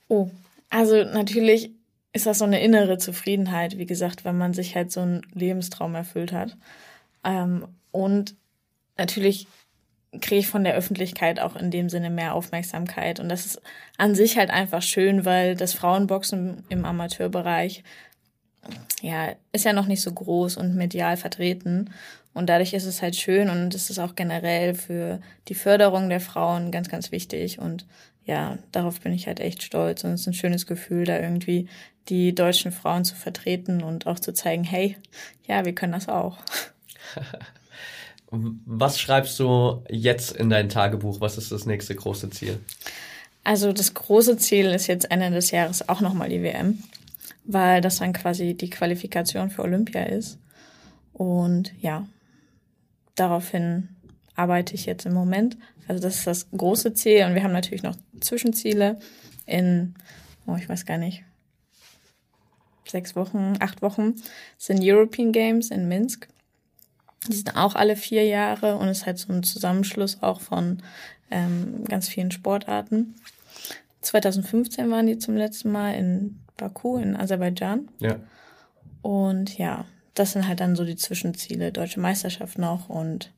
Oh, 0.08 0.30
also 0.70 1.04
natürlich 1.04 1.70
ist 2.12 2.26
das 2.26 2.38
so 2.38 2.44
eine 2.44 2.60
innere 2.60 2.98
Zufriedenheit, 2.98 3.78
wie 3.78 3.86
gesagt, 3.86 4.24
wenn 4.24 4.36
man 4.36 4.54
sich 4.54 4.74
halt 4.74 4.90
so 4.90 5.00
einen 5.00 5.22
Lebenstraum 5.34 5.94
erfüllt 5.94 6.32
hat. 6.32 6.56
Ähm, 7.24 7.66
und 7.92 8.34
natürlich 8.96 9.46
kriege 10.20 10.40
ich 10.40 10.48
von 10.48 10.64
der 10.64 10.74
Öffentlichkeit 10.74 11.38
auch 11.38 11.54
in 11.54 11.70
dem 11.70 11.88
Sinne 11.90 12.10
mehr 12.10 12.34
Aufmerksamkeit. 12.34 13.20
Und 13.20 13.28
das 13.28 13.44
ist 13.44 13.62
an 13.98 14.14
sich 14.14 14.38
halt 14.38 14.50
einfach 14.50 14.82
schön, 14.82 15.24
weil 15.24 15.54
das 15.54 15.74
Frauenboxen 15.74 16.64
im 16.70 16.84
Amateurbereich 16.84 17.84
ja, 19.02 19.34
ist 19.52 19.64
ja 19.64 19.72
noch 19.72 19.86
nicht 19.86 20.02
so 20.02 20.12
groß 20.12 20.56
und 20.56 20.76
medial 20.76 21.16
vertreten. 21.16 21.90
Und 22.34 22.48
dadurch 22.48 22.72
ist 22.72 22.84
es 22.84 23.02
halt 23.02 23.16
schön 23.16 23.50
und 23.50 23.74
es 23.74 23.90
ist 23.90 23.98
auch 23.98 24.14
generell 24.14 24.74
für 24.74 25.20
die 25.48 25.54
Förderung 25.54 26.08
der 26.08 26.20
Frauen 26.20 26.70
ganz, 26.70 26.88
ganz 26.88 27.10
wichtig. 27.10 27.58
Und 27.58 27.86
ja, 28.28 28.58
darauf 28.72 29.00
bin 29.00 29.14
ich 29.14 29.26
halt 29.26 29.40
echt 29.40 29.62
stolz 29.62 30.04
und 30.04 30.10
es 30.10 30.20
ist 30.20 30.26
ein 30.26 30.34
schönes 30.34 30.66
Gefühl, 30.66 31.06
da 31.06 31.18
irgendwie 31.18 31.66
die 32.10 32.34
deutschen 32.34 32.72
Frauen 32.72 33.06
zu 33.06 33.14
vertreten 33.16 33.82
und 33.82 34.06
auch 34.06 34.20
zu 34.20 34.34
zeigen, 34.34 34.64
hey, 34.64 34.98
ja, 35.46 35.64
wir 35.64 35.74
können 35.74 35.94
das 35.94 36.10
auch. 36.10 36.36
Was 38.30 39.00
schreibst 39.00 39.40
du 39.40 39.82
jetzt 39.88 40.36
in 40.36 40.50
dein 40.50 40.68
Tagebuch? 40.68 41.22
Was 41.22 41.38
ist 41.38 41.50
das 41.50 41.64
nächste 41.64 41.94
große 41.94 42.28
Ziel? 42.28 42.60
Also 43.44 43.72
das 43.72 43.94
große 43.94 44.36
Ziel 44.36 44.66
ist 44.66 44.88
jetzt 44.88 45.10
Ende 45.10 45.30
des 45.30 45.50
Jahres 45.50 45.88
auch 45.88 46.02
nochmal 46.02 46.28
die 46.28 46.42
WM, 46.42 46.82
weil 47.44 47.80
das 47.80 47.96
dann 47.96 48.12
quasi 48.12 48.52
die 48.52 48.68
Qualifikation 48.68 49.48
für 49.48 49.62
Olympia 49.62 50.02
ist. 50.02 50.38
Und 51.14 51.72
ja, 51.80 52.06
daraufhin 53.14 53.88
arbeite 54.38 54.74
ich 54.74 54.86
jetzt 54.86 55.06
im 55.06 55.14
Moment. 55.14 55.56
Also 55.88 56.02
das 56.02 56.16
ist 56.16 56.26
das 56.26 56.50
große 56.50 56.94
Ziel 56.94 57.24
und 57.24 57.34
wir 57.34 57.42
haben 57.42 57.52
natürlich 57.52 57.82
noch 57.82 57.96
Zwischenziele 58.20 58.98
in, 59.46 59.94
oh, 60.46 60.56
ich 60.56 60.68
weiß 60.68 60.86
gar 60.86 60.98
nicht, 60.98 61.24
sechs 62.86 63.16
Wochen, 63.16 63.54
acht 63.60 63.82
Wochen 63.82 64.14
das 64.56 64.66
sind 64.66 64.80
European 64.82 65.32
Games 65.32 65.70
in 65.70 65.88
Minsk. 65.88 66.28
Die 67.28 67.34
sind 67.34 67.56
auch 67.56 67.74
alle 67.74 67.96
vier 67.96 68.24
Jahre 68.26 68.76
und 68.76 68.88
ist 68.88 69.06
halt 69.06 69.18
so 69.18 69.32
ein 69.32 69.42
Zusammenschluss 69.42 70.22
auch 70.22 70.40
von 70.40 70.82
ähm, 71.30 71.84
ganz 71.84 72.08
vielen 72.08 72.30
Sportarten. 72.30 73.16
2015 74.02 74.90
waren 74.90 75.06
die 75.06 75.18
zum 75.18 75.36
letzten 75.36 75.72
Mal 75.72 75.94
in 75.94 76.38
Baku 76.56 76.98
in 76.98 77.16
Aserbaidschan. 77.16 77.88
Ja. 77.98 78.20
Und 79.02 79.58
ja, 79.58 79.84
das 80.14 80.32
sind 80.32 80.46
halt 80.46 80.60
dann 80.60 80.76
so 80.76 80.84
die 80.84 80.96
Zwischenziele, 80.96 81.72
deutsche 81.72 82.00
Meisterschaft 82.00 82.58
noch 82.58 82.88
und. 82.88 83.32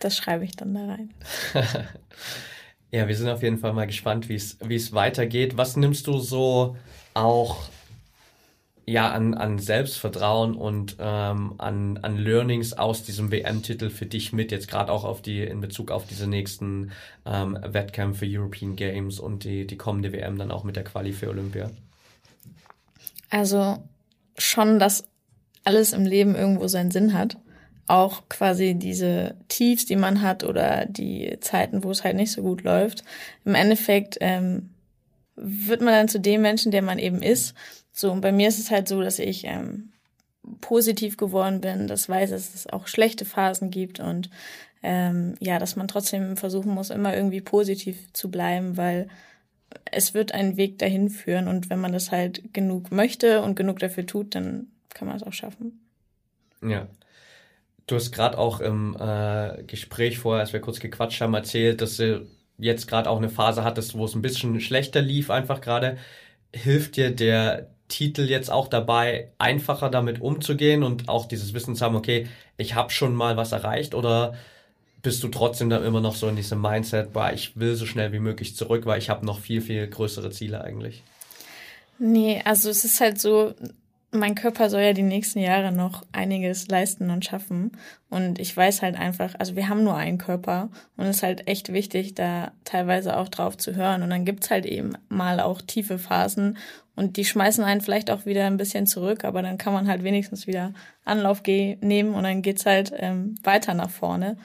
Das 0.00 0.16
schreibe 0.16 0.44
ich 0.44 0.56
dann 0.56 0.74
da 0.74 0.86
rein. 0.86 1.10
ja, 2.90 3.06
wir 3.06 3.16
sind 3.16 3.28
auf 3.28 3.42
jeden 3.42 3.58
Fall 3.58 3.72
mal 3.72 3.86
gespannt, 3.86 4.28
wie 4.28 4.34
es 4.34 4.92
weitergeht. 4.92 5.56
Was 5.56 5.76
nimmst 5.76 6.06
du 6.06 6.18
so 6.18 6.76
auch 7.14 7.68
ja 8.90 9.10
an, 9.10 9.34
an 9.34 9.58
Selbstvertrauen 9.58 10.54
und 10.54 10.96
ähm, 10.98 11.54
an, 11.58 11.98
an 11.98 12.16
Learnings 12.16 12.72
aus 12.72 13.04
diesem 13.04 13.30
WM-Titel 13.30 13.88
für 13.88 14.06
dich 14.06 14.32
mit, 14.32 14.50
jetzt 14.50 14.68
gerade 14.68 14.90
auch 14.90 15.04
auf 15.04 15.22
die, 15.22 15.42
in 15.42 15.60
Bezug 15.60 15.90
auf 15.90 16.06
diese 16.06 16.26
nächsten 16.26 16.90
ähm, 17.24 17.58
Wettkämpfe, 17.62 18.26
European 18.28 18.76
Games 18.76 19.20
und 19.20 19.44
die, 19.44 19.66
die 19.66 19.76
kommende 19.76 20.12
WM 20.12 20.38
dann 20.38 20.50
auch 20.50 20.64
mit 20.64 20.76
der 20.76 20.84
Quali 20.84 21.12
für 21.12 21.28
Olympia? 21.28 21.70
Also 23.28 23.78
schon, 24.36 24.80
dass 24.80 25.04
alles 25.62 25.92
im 25.92 26.04
Leben 26.04 26.34
irgendwo 26.34 26.66
seinen 26.66 26.90
Sinn 26.90 27.14
hat 27.14 27.36
auch 27.90 28.28
quasi 28.28 28.74
diese 28.74 29.34
Tiefs, 29.48 29.84
die 29.84 29.96
man 29.96 30.22
hat 30.22 30.44
oder 30.44 30.86
die 30.86 31.36
Zeiten, 31.40 31.82
wo 31.82 31.90
es 31.90 32.04
halt 32.04 32.16
nicht 32.16 32.32
so 32.32 32.42
gut 32.42 32.62
läuft. 32.62 33.02
Im 33.44 33.54
Endeffekt 33.54 34.16
ähm, 34.20 34.70
wird 35.34 35.80
man 35.80 35.94
dann 35.94 36.08
zu 36.08 36.20
dem 36.20 36.42
Menschen, 36.42 36.70
der 36.70 36.82
man 36.82 36.98
eben 36.98 37.22
ist. 37.22 37.54
So, 37.92 38.12
und 38.12 38.20
bei 38.20 38.32
mir 38.32 38.48
ist 38.48 38.60
es 38.60 38.70
halt 38.70 38.86
so, 38.86 39.02
dass 39.02 39.18
ich 39.18 39.44
ähm, 39.44 39.92
positiv 40.60 41.16
geworden 41.16 41.60
bin, 41.60 41.88
das 41.88 42.08
weiß, 42.08 42.30
dass 42.30 42.54
es 42.54 42.66
auch 42.68 42.86
schlechte 42.86 43.24
Phasen 43.24 43.70
gibt 43.70 44.00
und 44.00 44.30
ähm, 44.82 45.34
ja, 45.40 45.58
dass 45.58 45.76
man 45.76 45.88
trotzdem 45.88 46.36
versuchen 46.36 46.72
muss, 46.72 46.90
immer 46.90 47.14
irgendwie 47.14 47.42
positiv 47.42 48.12
zu 48.12 48.30
bleiben, 48.30 48.76
weil 48.76 49.08
es 49.84 50.14
wird 50.14 50.32
einen 50.32 50.56
Weg 50.56 50.78
dahin 50.78 51.10
führen 51.10 51.48
und 51.48 51.70
wenn 51.70 51.80
man 51.80 51.92
das 51.92 52.10
halt 52.10 52.54
genug 52.54 52.90
möchte 52.90 53.42
und 53.42 53.56
genug 53.56 53.80
dafür 53.80 54.06
tut, 54.06 54.34
dann 54.34 54.68
kann 54.94 55.08
man 55.08 55.16
es 55.16 55.22
auch 55.22 55.32
schaffen. 55.32 55.80
Ja, 56.62 56.88
Du 57.90 57.96
hast 57.96 58.12
gerade 58.12 58.38
auch 58.38 58.60
im 58.60 58.96
äh, 59.00 59.64
Gespräch 59.64 60.20
vorher, 60.20 60.42
als 60.42 60.52
wir 60.52 60.60
kurz 60.60 60.78
gequatscht 60.78 61.20
haben, 61.20 61.34
erzählt, 61.34 61.80
dass 61.80 61.96
du 61.96 62.24
jetzt 62.56 62.86
gerade 62.86 63.10
auch 63.10 63.16
eine 63.16 63.28
Phase 63.28 63.64
hattest, 63.64 63.94
wo 63.94 64.04
es 64.04 64.14
ein 64.14 64.22
bisschen 64.22 64.60
schlechter 64.60 65.02
lief, 65.02 65.28
einfach 65.28 65.60
gerade. 65.60 65.98
Hilft 66.54 66.96
dir 66.96 67.10
der 67.10 67.66
Titel 67.88 68.22
jetzt 68.22 68.48
auch 68.48 68.68
dabei, 68.68 69.32
einfacher 69.38 69.90
damit 69.90 70.20
umzugehen 70.20 70.84
und 70.84 71.08
auch 71.08 71.26
dieses 71.26 71.52
Wissen 71.52 71.74
zu 71.74 71.84
haben, 71.84 71.96
okay, 71.96 72.28
ich 72.58 72.76
habe 72.76 72.90
schon 72.90 73.12
mal 73.12 73.36
was 73.36 73.50
erreicht 73.50 73.96
oder 73.96 74.34
bist 75.02 75.24
du 75.24 75.28
trotzdem 75.28 75.68
dann 75.68 75.82
immer 75.82 76.00
noch 76.00 76.14
so 76.14 76.28
in 76.28 76.36
diesem 76.36 76.60
Mindset, 76.60 77.12
boah, 77.12 77.32
ich 77.32 77.58
will 77.58 77.74
so 77.74 77.86
schnell 77.86 78.12
wie 78.12 78.20
möglich 78.20 78.54
zurück, 78.54 78.86
weil 78.86 79.00
ich 79.00 79.10
habe 79.10 79.26
noch 79.26 79.40
viel, 79.40 79.62
viel 79.62 79.88
größere 79.88 80.30
Ziele 80.30 80.62
eigentlich? 80.62 81.02
Nee, 81.98 82.40
also 82.44 82.70
es 82.70 82.84
ist 82.84 83.00
halt 83.00 83.20
so, 83.20 83.52
mein 84.12 84.34
Körper 84.34 84.68
soll 84.70 84.80
ja 84.80 84.92
die 84.92 85.02
nächsten 85.02 85.38
Jahre 85.38 85.70
noch 85.70 86.04
einiges 86.10 86.66
leisten 86.68 87.10
und 87.10 87.24
schaffen. 87.24 87.72
Und 88.08 88.40
ich 88.40 88.56
weiß 88.56 88.82
halt 88.82 88.98
einfach, 88.98 89.34
also 89.38 89.54
wir 89.54 89.68
haben 89.68 89.84
nur 89.84 89.94
einen 89.94 90.18
Körper 90.18 90.68
und 90.96 91.06
es 91.06 91.18
ist 91.18 91.22
halt 91.22 91.46
echt 91.46 91.72
wichtig, 91.72 92.14
da 92.14 92.50
teilweise 92.64 93.16
auch 93.16 93.28
drauf 93.28 93.56
zu 93.56 93.76
hören. 93.76 94.02
Und 94.02 94.10
dann 94.10 94.24
gibt's 94.24 94.50
halt 94.50 94.66
eben 94.66 94.94
mal 95.08 95.38
auch 95.38 95.62
tiefe 95.62 95.98
Phasen 95.98 96.58
und 96.96 97.16
die 97.16 97.24
schmeißen 97.24 97.62
einen 97.62 97.80
vielleicht 97.80 98.10
auch 98.10 98.26
wieder 98.26 98.46
ein 98.46 98.56
bisschen 98.56 98.86
zurück, 98.86 99.24
aber 99.24 99.42
dann 99.42 99.58
kann 99.58 99.72
man 99.72 99.88
halt 99.88 100.02
wenigstens 100.02 100.46
wieder 100.46 100.74
Anlauf 101.04 101.42
nehmen 101.46 102.14
und 102.14 102.24
dann 102.24 102.42
geht's 102.42 102.66
halt 102.66 102.92
ähm, 102.96 103.36
weiter 103.42 103.74
nach 103.74 103.90
vorne. 103.90 104.36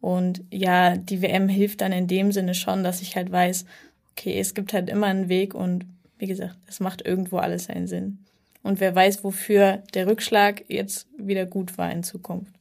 Und 0.00 0.42
ja, 0.50 0.96
die 0.96 1.20
WM 1.20 1.48
hilft 1.48 1.82
dann 1.82 1.92
in 1.92 2.06
dem 2.06 2.32
Sinne 2.32 2.54
schon, 2.54 2.82
dass 2.82 3.02
ich 3.02 3.16
halt 3.16 3.30
weiß, 3.30 3.66
okay, 4.12 4.40
es 4.40 4.54
gibt 4.54 4.72
halt 4.72 4.88
immer 4.88 5.06
einen 5.08 5.28
Weg 5.28 5.54
und 5.54 5.84
wie 6.18 6.26
gesagt, 6.26 6.56
es 6.66 6.80
macht 6.80 7.06
irgendwo 7.06 7.36
alles 7.36 7.64
seinen 7.64 7.86
Sinn. 7.86 8.24
Und 8.62 8.80
wer 8.80 8.94
weiß, 8.94 9.24
wofür 9.24 9.82
der 9.94 10.06
Rückschlag 10.06 10.64
jetzt 10.68 11.08
wieder 11.16 11.46
gut 11.46 11.78
war 11.78 11.90
in 11.90 12.02
Zukunft. 12.02 12.54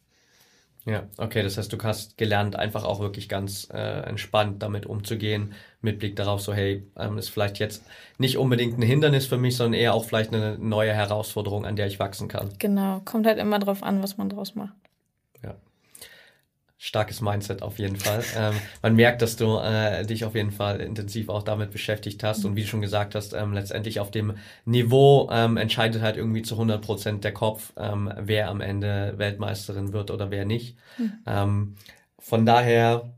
Ja, 0.86 1.04
okay, 1.18 1.44
das 1.44 1.58
heißt, 1.58 1.72
du 1.72 1.78
hast 1.84 2.18
gelernt, 2.18 2.56
einfach 2.56 2.84
auch 2.84 3.00
wirklich 3.00 3.30
ganz 3.30 3.68
äh, 3.72 3.78
entspannt 4.08 4.64
damit 4.64 4.86
umzugehen, 4.86 5.54
mit 5.82 6.00
Blick 6.00 6.16
darauf, 6.16 6.42
so 6.42 6.54
hey, 6.54 6.84
ähm, 6.98 7.18
ist 7.18 7.30
vielleicht 7.30 7.60
jetzt 7.60 7.84
nicht 8.18 8.38
unbedingt 8.38 8.78
ein 8.78 8.82
Hindernis 8.82 9.28
für 9.28 9.38
mich, 9.38 9.56
sondern 9.56 9.80
eher 9.80 9.94
auch 9.94 10.06
vielleicht 10.06 10.34
eine 10.34 10.58
neue 10.58 10.94
Herausforderung, 10.94 11.66
an 11.66 11.76
der 11.76 11.88
ich 11.88 12.00
wachsen 12.00 12.28
kann. 12.28 12.50
Genau, 12.60 13.02
kommt 13.06 13.28
halt 13.28 13.38
immer 13.38 13.60
drauf 13.60 13.84
an, 13.84 14.02
was 14.02 14.18
man 14.18 14.30
draus 14.30 14.56
macht. 14.56 14.89
Ja. 16.80 16.86
Starkes 16.90 17.22
Mindset 17.22 17.62
auf 17.62 17.78
jeden 17.78 17.98
Fall. 17.98 18.24
ähm, 18.38 18.56
man 18.82 18.96
merkt, 18.96 19.22
dass 19.22 19.36
du 19.36 19.58
äh, 19.58 20.06
dich 20.06 20.26
auf 20.26 20.34
jeden 20.34 20.52
Fall 20.52 20.80
intensiv 20.80 21.30
auch 21.30 21.44
damit 21.44 21.72
beschäftigt 21.72 22.24
hast 22.24 22.46
und 22.46 22.56
wie 22.56 22.62
du 22.62 22.68
schon 22.68 22.82
gesagt 22.82 23.16
hast, 23.16 23.34
ähm, 23.34 23.54
letztendlich 23.54 24.00
auf 24.00 24.12
dem 24.12 24.38
Niveau 24.66 25.30
ähm, 25.32 25.58
entscheidet 25.58 26.02
halt 26.02 26.18
irgendwie 26.18 26.42
zu 26.42 26.56
100 26.56 26.82
Prozent 26.82 27.24
der 27.24 27.34
Kopf, 27.34 27.74
ähm, 27.78 28.12
wer 28.18 28.50
am 28.50 28.62
Ende 28.62 29.14
Weltmeisterin 29.18 29.94
wird 29.94 30.10
oder 30.10 30.32
wer 30.32 30.46
nicht. 30.46 30.78
Mhm. 30.98 31.76
Von 32.18 32.46
daher 32.46 33.14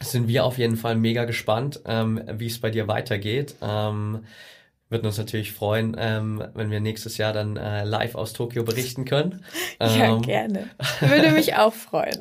sind 0.00 0.28
wir 0.28 0.44
auf 0.44 0.58
jeden 0.58 0.76
Fall 0.76 0.96
mega 0.96 1.24
gespannt, 1.24 1.80
ähm, 1.84 2.20
wie 2.34 2.46
es 2.46 2.60
bei 2.60 2.70
dir 2.70 2.88
weitergeht. 2.88 3.56
Würden 4.92 5.06
uns 5.06 5.16
natürlich 5.16 5.52
freuen, 5.52 5.96
ähm, 5.98 6.44
wenn 6.52 6.70
wir 6.70 6.78
nächstes 6.78 7.16
Jahr 7.16 7.32
dann 7.32 7.56
äh, 7.56 7.82
live 7.84 8.14
aus 8.14 8.34
Tokio 8.34 8.62
berichten 8.62 9.06
können. 9.06 9.42
ja, 9.80 10.14
ähm, 10.14 10.20
gerne. 10.20 10.68
Würde 11.00 11.30
mich 11.30 11.56
auch 11.56 11.72
freuen. 11.72 12.20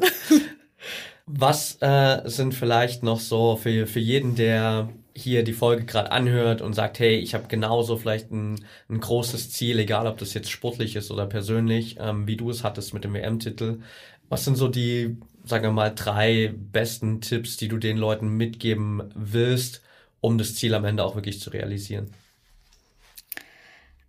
Was 1.34 1.78
äh, 1.82 2.22
sind 2.26 2.54
vielleicht 2.54 3.04
noch 3.04 3.20
so 3.20 3.56
für, 3.56 3.88
für 3.88 4.02
jeden, 4.02 4.36
der 4.36 4.90
hier 5.16 5.44
die 5.44 5.54
Folge 5.54 5.86
gerade 5.86 6.12
anhört 6.12 6.62
und 6.62 6.74
sagt, 6.74 7.00
hey, 7.00 7.16
ich 7.18 7.34
habe 7.34 7.48
genauso 7.48 7.96
vielleicht 7.96 8.32
ein, 8.32 8.66
ein 8.90 9.00
großes 9.00 9.52
Ziel, 9.52 9.80
egal 9.80 10.08
ob 10.08 10.18
das 10.18 10.34
jetzt 10.34 10.50
sportlich 10.52 10.96
ist 10.98 11.10
oder 11.10 11.26
persönlich, 11.26 11.98
ähm, 12.00 12.28
wie 12.28 12.36
du 12.36 12.50
es 12.50 12.64
hattest 12.66 12.94
mit 12.94 13.06
dem 13.06 13.14
WM-Titel. 13.14 13.80
Was 14.28 14.44
sind 14.44 14.58
so 14.58 14.68
die, 14.68 15.18
sagen 15.46 15.64
wir 15.64 15.72
mal, 15.72 15.94
drei 15.96 16.54
besten 16.54 17.22
Tipps, 17.22 17.56
die 17.56 17.70
du 17.70 17.78
den 17.78 17.98
Leuten 17.98 18.30
mitgeben 18.36 19.04
willst, 19.16 19.82
um 20.20 20.38
das 20.38 20.56
Ziel 20.56 20.74
am 20.74 20.86
Ende 20.86 21.04
auch 21.04 21.16
wirklich 21.16 21.40
zu 21.40 21.50
realisieren? 21.52 22.12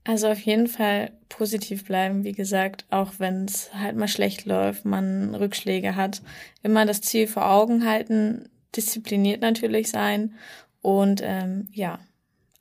Also 0.04 0.28
auf 0.28 0.40
jeden 0.40 0.66
Fall 0.66 1.12
positiv 1.28 1.84
bleiben, 1.84 2.24
wie 2.24 2.32
gesagt, 2.32 2.84
auch 2.90 3.12
wenn 3.18 3.44
es 3.44 3.72
halt 3.72 3.96
mal 3.96 4.08
schlecht 4.08 4.46
läuft, 4.46 4.84
man 4.84 5.34
Rückschläge 5.34 5.94
hat. 5.94 6.22
Immer 6.62 6.86
das 6.86 7.02
Ziel 7.02 7.28
vor 7.28 7.48
Augen 7.48 7.86
halten, 7.86 8.48
diszipliniert 8.74 9.42
natürlich 9.42 9.90
sein 9.90 10.34
und 10.80 11.20
ähm, 11.22 11.68
ja, 11.72 12.00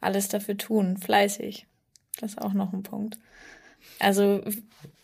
alles 0.02 0.28
dafür 0.28 0.58
tun, 0.58 0.98
fleißig. 0.98 1.66
Das 2.20 2.32
ist 2.32 2.42
auch 2.42 2.54
noch 2.54 2.74
ein 2.74 2.84
Punkt. 2.84 3.18
Also 4.00 4.44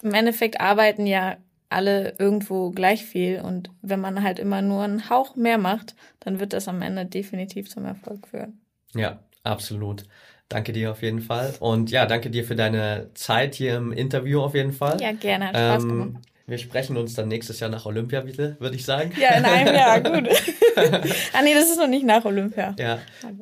im 0.03 0.13
Endeffekt 0.13 0.61
arbeiten 0.61 1.07
ja 1.07 1.37
alle 1.69 2.15
irgendwo 2.19 2.71
gleich 2.71 3.03
viel 3.05 3.41
und 3.41 3.71
wenn 3.81 3.99
man 3.99 4.23
halt 4.23 4.39
immer 4.39 4.61
nur 4.61 4.83
einen 4.83 5.09
Hauch 5.09 5.35
mehr 5.35 5.57
macht, 5.57 5.95
dann 6.19 6.39
wird 6.39 6.53
das 6.53 6.67
am 6.67 6.81
Ende 6.81 7.05
definitiv 7.05 7.69
zum 7.69 7.85
Erfolg 7.85 8.27
führen. 8.27 8.61
Ja, 8.93 9.19
absolut. 9.43 10.05
Danke 10.49 10.71
dir 10.71 10.91
auf 10.91 11.01
jeden 11.01 11.21
Fall. 11.21 11.53
Und 11.59 11.91
ja, 11.91 12.05
danke 12.05 12.29
dir 12.29 12.45
für 12.45 12.55
deine 12.55 13.09
Zeit 13.13 13.55
hier 13.55 13.75
im 13.75 13.91
Interview 13.91 14.41
auf 14.41 14.55
jeden 14.55 14.71
Fall. 14.71 14.97
Ja, 15.01 15.11
gerne. 15.11 15.47
Hat 15.47 15.55
Spaß 15.55 15.83
ähm, 15.83 15.89
gemacht. 15.89 16.23
Wir 16.49 16.57
sprechen 16.57 16.95
uns 16.95 17.13
dann 17.13 17.27
nächstes 17.27 17.59
Jahr 17.59 17.69
nach 17.69 17.85
Olympia 17.85 18.25
wieder, 18.25 18.57
würde 18.61 18.77
ich 18.77 18.85
sagen. 18.85 19.11
Ja, 19.19 19.31
in 19.31 19.43
einem 19.43 19.75
Jahr, 19.75 19.99
gut. 20.01 20.29
ah 21.33 21.41
nee, 21.43 21.53
das 21.53 21.65
ist 21.69 21.77
noch 21.77 21.89
nicht 21.89 22.05
nach 22.05 22.23
Olympia. 22.23 22.73
Ja, 22.79 22.99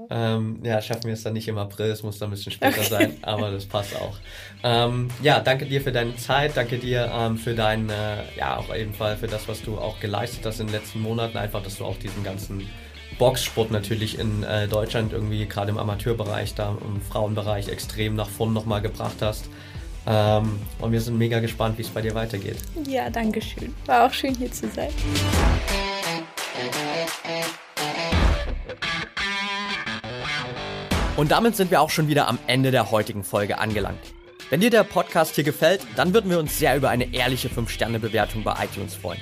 ähm, 0.10 0.60
ja 0.63 0.82
schaffen 0.82 1.04
wir 1.04 1.13
es 1.13 1.22
dann 1.22 1.34
nicht 1.34 1.48
im 1.48 1.60
April, 1.60 1.91
es 1.91 2.02
muss 2.02 2.18
dann 2.18 2.30
ein 2.30 2.32
bisschen 2.32 2.52
später 2.52 2.80
okay. 2.80 2.89
sein, 2.89 3.18
aber 3.22 3.52
das 3.52 3.68
passt 3.68 3.96
auch. 3.96 4.18
Ähm, 4.63 5.12
ja, 5.22 5.39
danke 5.39 5.68
dir 5.68 5.82
für 5.82 5.91
deine 5.91 6.15
Zeit, 6.15 6.58
danke 6.58 6.80
dir 6.80 7.12
ähm, 7.13 7.38
für 7.38 7.54
dein, 7.54 7.91
äh, 7.91 8.24
ja, 8.39 8.58
auch 8.58 8.76
ebenfalls 8.76 9.20
für 9.20 9.28
das, 9.28 9.48
was 9.48 9.62
du 9.62 9.78
auch 9.78 10.00
geleistet 10.00 10.44
hast 10.44 10.60
in 10.60 10.65
den 10.65 10.74
letzten 10.74 11.00
Monaten, 11.00 11.38
einfach, 11.38 11.62
dass 11.62 11.78
du 11.78 11.86
auch 11.86 12.00
diesen 12.00 12.24
ganzen 12.24 12.68
Boxsport 13.17 13.71
natürlich 13.71 14.19
in 14.19 14.43
äh, 14.43 14.67
Deutschland 14.67 15.13
irgendwie 15.13 15.45
gerade 15.45 15.71
im 15.71 15.78
Amateurbereich, 15.78 16.54
da 16.56 16.78
im 16.82 17.01
Frauenbereich 17.01 17.69
extrem 17.69 18.15
nach 18.15 18.30
vorn 18.30 18.54
nochmal 18.54 18.82
gebracht 18.82 19.17
hast. 19.21 19.45
Ähm, 20.08 20.60
und 20.80 20.91
wir 20.91 21.01
sind 21.01 21.17
mega 21.17 21.39
gespannt, 21.39 21.78
wie 21.78 21.82
es 21.82 21.89
bei 21.89 22.01
dir 22.01 22.13
weitergeht. 22.13 22.58
Ja, 22.88 23.10
danke 23.10 23.41
schön. 23.41 23.73
War 23.86 24.06
auch 24.06 24.13
schön 24.13 24.36
hier 24.36 24.51
zu 24.51 24.69
sein. 24.69 24.89
Und 31.15 31.32
damit 31.32 31.56
sind 31.56 31.71
wir 31.71 31.82
auch 31.82 31.89
schon 31.89 32.08
wieder 32.10 32.28
am 32.28 32.38
Ende 32.45 32.71
der 32.71 32.91
heutigen 32.91 33.23
Folge 33.23 33.58
angelangt. 33.58 33.99
Wenn 34.49 34.60
dir 34.60 34.69
der 34.69 34.84
Podcast 34.84 35.36
hier 35.36 35.43
gefällt, 35.43 35.82
dann 35.95 36.13
würden 36.13 36.30
wir 36.30 36.38
uns 36.38 36.60
sehr 36.60 36.75
über 36.75 36.89
eine 36.89 37.13
ehrliche 37.13 37.47
5-Sterne-Bewertung 37.47 38.43
bei 38.43 38.65
iTunes 38.65 38.93
freuen. 38.93 39.21